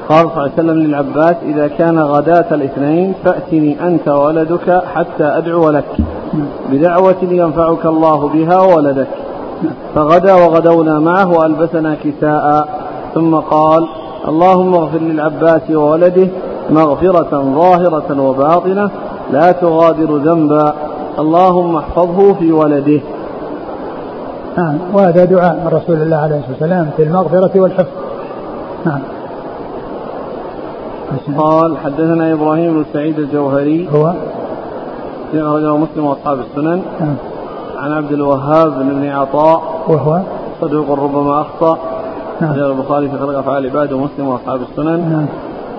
[0.10, 5.70] قال صلى الله عليه وسلم للعباس إذا كان غداة الاثنين فأتني أنت وولدك حتى أدعو
[5.70, 5.98] لك.
[6.70, 9.08] بدعوة ينفعك الله بها وولدك
[9.96, 12.68] فغدا وغدونا معه وألبسنا كساء.
[13.16, 13.88] ثم قال
[14.28, 16.28] اللهم اغفر للعباس وولده
[16.70, 18.90] مغفرة ظاهرة وباطنة
[19.32, 20.74] لا تغادر ذنبا.
[21.20, 23.02] اللهم احفظه في ولده.
[24.58, 27.92] نعم وهذا دعاء من رسول الله عليه الصلاة والسلام في المغفرة والحفظ.
[28.86, 29.00] نعم.
[31.38, 33.90] قال حدثنا إبراهيم بن سعيد الجوهري.
[33.94, 34.14] هو؟
[35.32, 36.82] في أخرجه مسلم وأصحاب السنن.
[37.00, 37.16] نعم.
[37.78, 39.62] عن عبد الوهاب بن ابن عطاء.
[39.88, 40.20] وهو؟
[40.62, 41.78] صدوق ربما أخطأ.
[42.42, 42.54] نعم.
[42.54, 45.10] البخاري في خلق أفعال العباد ومسلم وأصحاب السنن.
[45.10, 45.26] نعم.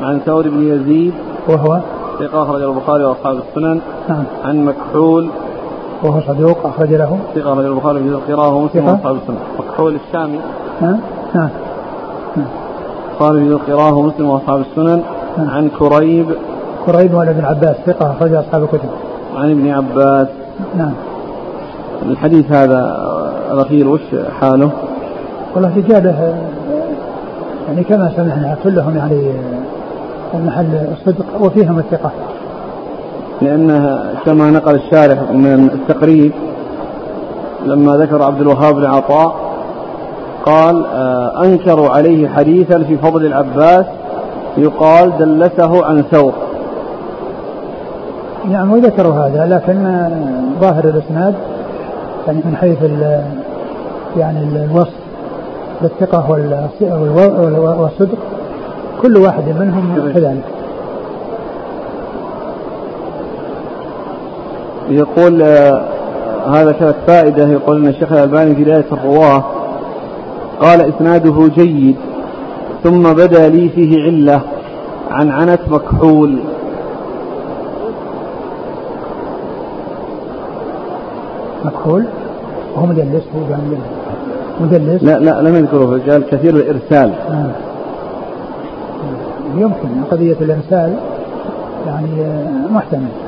[0.08, 1.14] عن ثور بن يزيد.
[1.48, 1.78] وهو؟
[2.18, 3.80] ثقة أخرجه البخاري وأصحاب السنن.
[4.08, 4.24] نعم.
[4.44, 5.28] عن مكحول.
[6.02, 7.18] وهو صدوق أخرج له.
[7.34, 8.88] ثقة أخرج البخاري في القراءة ومسلم.
[8.88, 10.38] وأصحاب السنن مكحول الشامي
[10.80, 10.98] نعم
[11.34, 11.48] نعم
[13.12, 15.02] البخاري في القراءة ومسلم وأصحاب السنن.
[15.38, 16.26] عن كريب.
[16.86, 18.88] كريب ولا ابن عباس ثقة أخرج أصحاب الكتب.
[19.36, 20.28] عن ابن عباس.
[20.76, 20.92] نعم
[22.02, 22.96] الحديث هذا
[23.52, 24.00] الأخير وش
[24.40, 24.70] حاله؟
[25.54, 26.34] والله رجاله
[27.68, 29.30] يعني كما سمعنا كلهم يعني
[30.34, 32.10] آه، محل الصدق وفيهم الثقة.
[33.42, 36.32] لأنه كما نقل الشارح من التقريب
[37.66, 39.34] لما ذكر عبد الوهاب بن عطاء
[40.46, 43.86] قال آه، أنكروا عليه حديثا في فضل العباس
[44.56, 46.32] يقال دلسه عن ثور
[48.50, 50.08] نعم وذكروا هذا لكن
[50.60, 51.34] ظاهر الإسناد
[52.26, 52.78] يعني من حيث
[54.16, 54.94] يعني الوصف
[55.82, 56.30] بالثقة
[57.80, 58.18] والصدق
[59.02, 60.57] كل واحد منهم كذلك.
[64.90, 65.84] يقول آه،
[66.46, 69.44] هذا كانت فائدة يقول أن الشيخ الألباني في بداية الرواة
[70.60, 71.96] قال إسناده جيد
[72.84, 74.40] ثم بدا لي فيه علة
[75.10, 76.38] عن عنت مكحول.
[81.64, 82.04] مكحول؟
[82.74, 83.56] وهو مدلس هو
[84.60, 87.12] مدلس؟ لا لا لم يذكره قال كثير الإرسال.
[87.30, 87.50] آه.
[89.56, 90.94] يمكن قضية الإرسال
[91.86, 93.27] يعني آه، محتمل.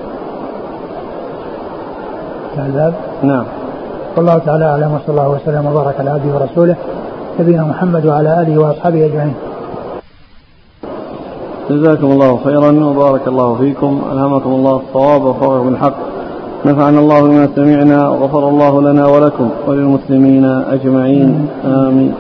[2.59, 3.45] الباب نعم.
[4.17, 6.77] والله تعالى أعلم وصلى الله وسلم وبارك على عبده ورسوله
[7.41, 9.35] نبينا محمد وعلى آله وأصحابه أجمعين.
[11.71, 14.03] جزاكم الله خيرا وبارك الله فيكم.
[14.13, 15.97] ألهمكم الله الصواب وفرغ بالحق
[16.67, 21.49] نفعنا الله بما سمعنا وغفر الله لنا ولكم وللمسلمين أجمعين.
[21.65, 22.15] آمين.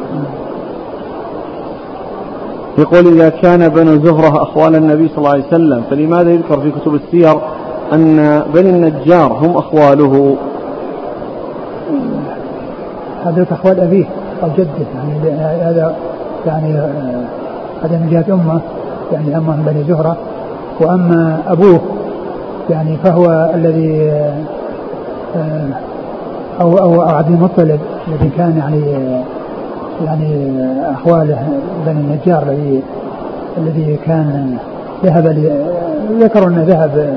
[2.78, 6.94] يقول إذا كان بنو زهرة أخوال النبي صلى الله عليه وسلم فلماذا يذكر في كتب
[6.94, 7.38] السير
[7.92, 10.36] أن بني النجار هم أخواله.
[13.24, 14.04] هذا أخوال أبيه
[14.42, 15.94] أو جده يعني هذا
[16.46, 16.74] يعني
[17.82, 18.60] هذا من جهة أمه
[19.12, 20.16] يعني أمه من بني زهرة.
[20.80, 21.80] وأما أبوه
[22.70, 24.12] يعني فهو الذي
[26.60, 28.82] أو أو عبد المطلب الذي كان يعني
[30.06, 30.54] يعني
[30.92, 31.48] أخواله
[31.86, 32.82] بني النجار الذي
[33.58, 34.56] الذي كان
[35.04, 35.52] ذهب
[36.20, 37.14] ذكروا أنه ذهب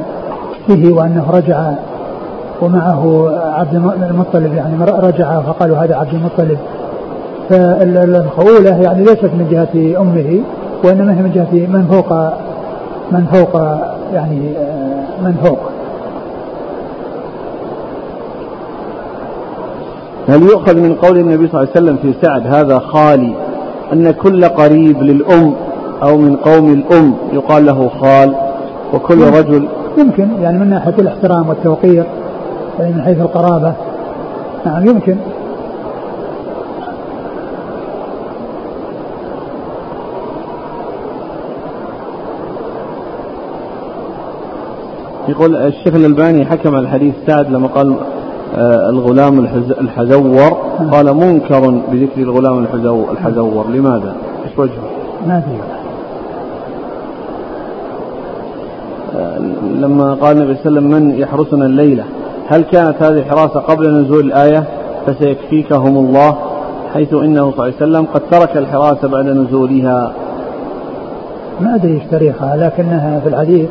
[0.70, 1.72] به وأنه رجع
[2.62, 3.76] ومعه عبد
[4.10, 6.58] المطلب يعني رجع فقالوا هذا عبد المطلب.
[7.50, 10.40] فالخولة يعني ليست من جهة أمه
[10.84, 12.14] وإنما هي من جهة من فوق
[13.12, 13.62] من فوق
[14.14, 14.54] يعني
[15.24, 15.60] من فوق.
[20.30, 23.34] هل يؤخذ من قول النبي صلى الله عليه وسلم في سعد هذا خالي
[23.94, 25.54] أن كل قريب للأم
[26.04, 28.36] أو من قوم الأم يقال له خال
[28.94, 32.06] وكل رجل يمكن يعني من ناحية الاحترام والتوقير
[32.80, 33.74] يعني من حيث القرابة.
[34.66, 35.16] نعم يمكن.
[45.28, 47.96] يقول الشيخ الألباني حكم الحديث سعد لما قال
[48.58, 49.40] آه، الغلام
[49.82, 50.58] الحزور.
[50.92, 53.68] قال منكر بذكر الغلام الحزور.
[53.70, 54.16] لماذا؟
[54.46, 54.90] إيش وجهه؟
[55.28, 55.83] ما في
[59.76, 62.04] لما قال النبي صلى الله عليه وسلم من يحرسنا الليلة؟
[62.48, 64.64] هل كانت هذه الحراسة قبل نزول الآية؟
[65.06, 66.36] فسيكفيكهم الله
[66.94, 70.14] حيث إنه صلى الله عليه وسلم قد ترك الحراسة بعد نزولها.
[71.62, 73.70] ما أدري إيش تاريخها لكنها في الحديث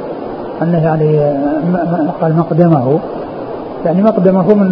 [0.62, 1.18] أنه يعني
[2.20, 2.98] قال مقدمه.
[3.84, 4.68] يعني مقدمه من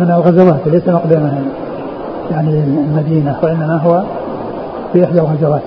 [0.00, 1.38] من الغزوات ليس مقدمة
[2.30, 4.02] يعني المدينة وإنما هو
[4.92, 5.62] في إحدى الغزوات.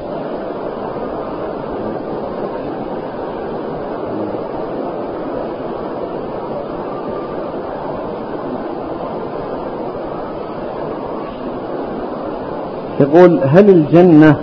[12.99, 14.35] يقول هل الجنة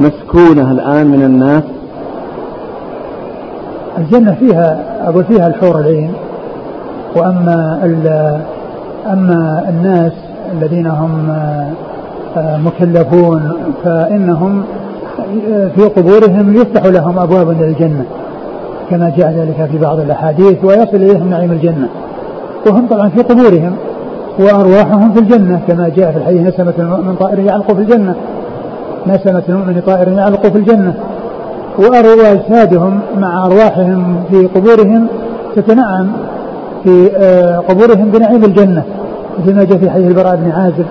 [0.00, 1.62] مسكونة الآن من الناس؟
[3.98, 6.12] الجنة فيها أقول فيها الحور العين.
[7.16, 7.80] وأما
[9.12, 10.12] أما الناس
[10.52, 11.30] الذين هم
[12.36, 13.52] آه، مكلفون
[13.84, 14.64] فإنهم
[15.76, 18.04] في قبورهم يفتح لهم أبواب الجنة
[18.90, 21.88] كما جاء ذلك في بعض الأحاديث ويصل إليهم نعيم الجنة.
[22.66, 23.76] وهم طبعا في قبورهم.
[24.38, 28.14] وأرواحهم في الجنة كما جاء في الحديث نسمة المؤمن طائر يعلق في الجنة.
[29.06, 30.94] نسمة المؤمن طائر يعلق في الجنة.
[31.78, 35.06] وأجسادهم مع أرواحهم في قبورهم
[35.56, 36.12] تتنعم
[36.84, 38.82] في آه، قبورهم بنعيم الجنة.
[39.38, 40.86] مثل ما جاء في حديث البراء بن عازب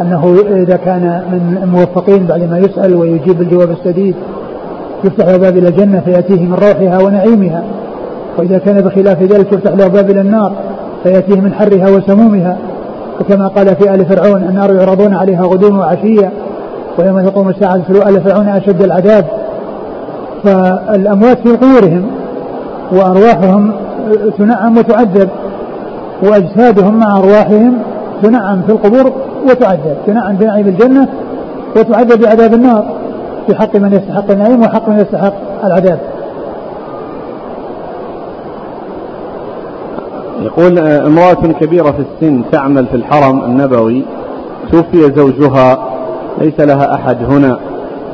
[0.00, 4.14] أنه إذا كان من الموفقين بعد ما يسأل ويجيب الجواب السديد
[5.04, 7.62] يفتح له باب إلى الجنة فيأتيه من روحها ونعيمها.
[8.38, 10.52] وإذا كان بخلاف ذلك يفتح له باب إلى النار.
[11.02, 12.56] فيأتيه من حرها وسمومها.
[13.20, 16.30] وكما قال في آل فرعون النار يعرضون عليها غدوا وعشيا
[16.98, 19.24] ويوم تقوم الساعة ادخلوا آل فرعون أشد العذاب.
[20.44, 22.06] فالأموات في قبورهم
[22.92, 23.72] وأرواحهم
[24.38, 25.28] تنعم وتعذب
[26.22, 27.78] وأجسادهم مع أرواحهم
[28.22, 29.12] تنعم في القبور
[29.50, 31.08] وتعذب تنعم بنعيم الجنة
[31.76, 32.84] وتعذب بعذاب النار
[33.46, 35.34] في حق من يستحق النعيم وحق من يستحق
[35.64, 35.98] العذاب.
[40.48, 44.02] يقول آه، امرأة كبيرة في السن تعمل في الحرم النبوي
[44.72, 45.78] توفي زوجها
[46.40, 47.58] ليس لها أحد هنا.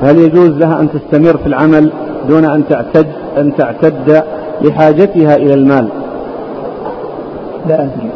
[0.03, 1.91] هل يجوز لها أن تستمر في العمل
[2.29, 3.07] دون أن تعتد
[3.39, 4.23] أن تعتد
[4.63, 5.89] لحاجتها إلى المال؟
[7.69, 8.11] لا أدري.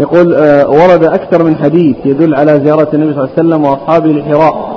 [0.00, 4.08] يقول آه، ورد أكثر من حديث يدل على زيارة النبي صلى الله عليه وسلم وأصحابه
[4.12, 4.69] لحراء.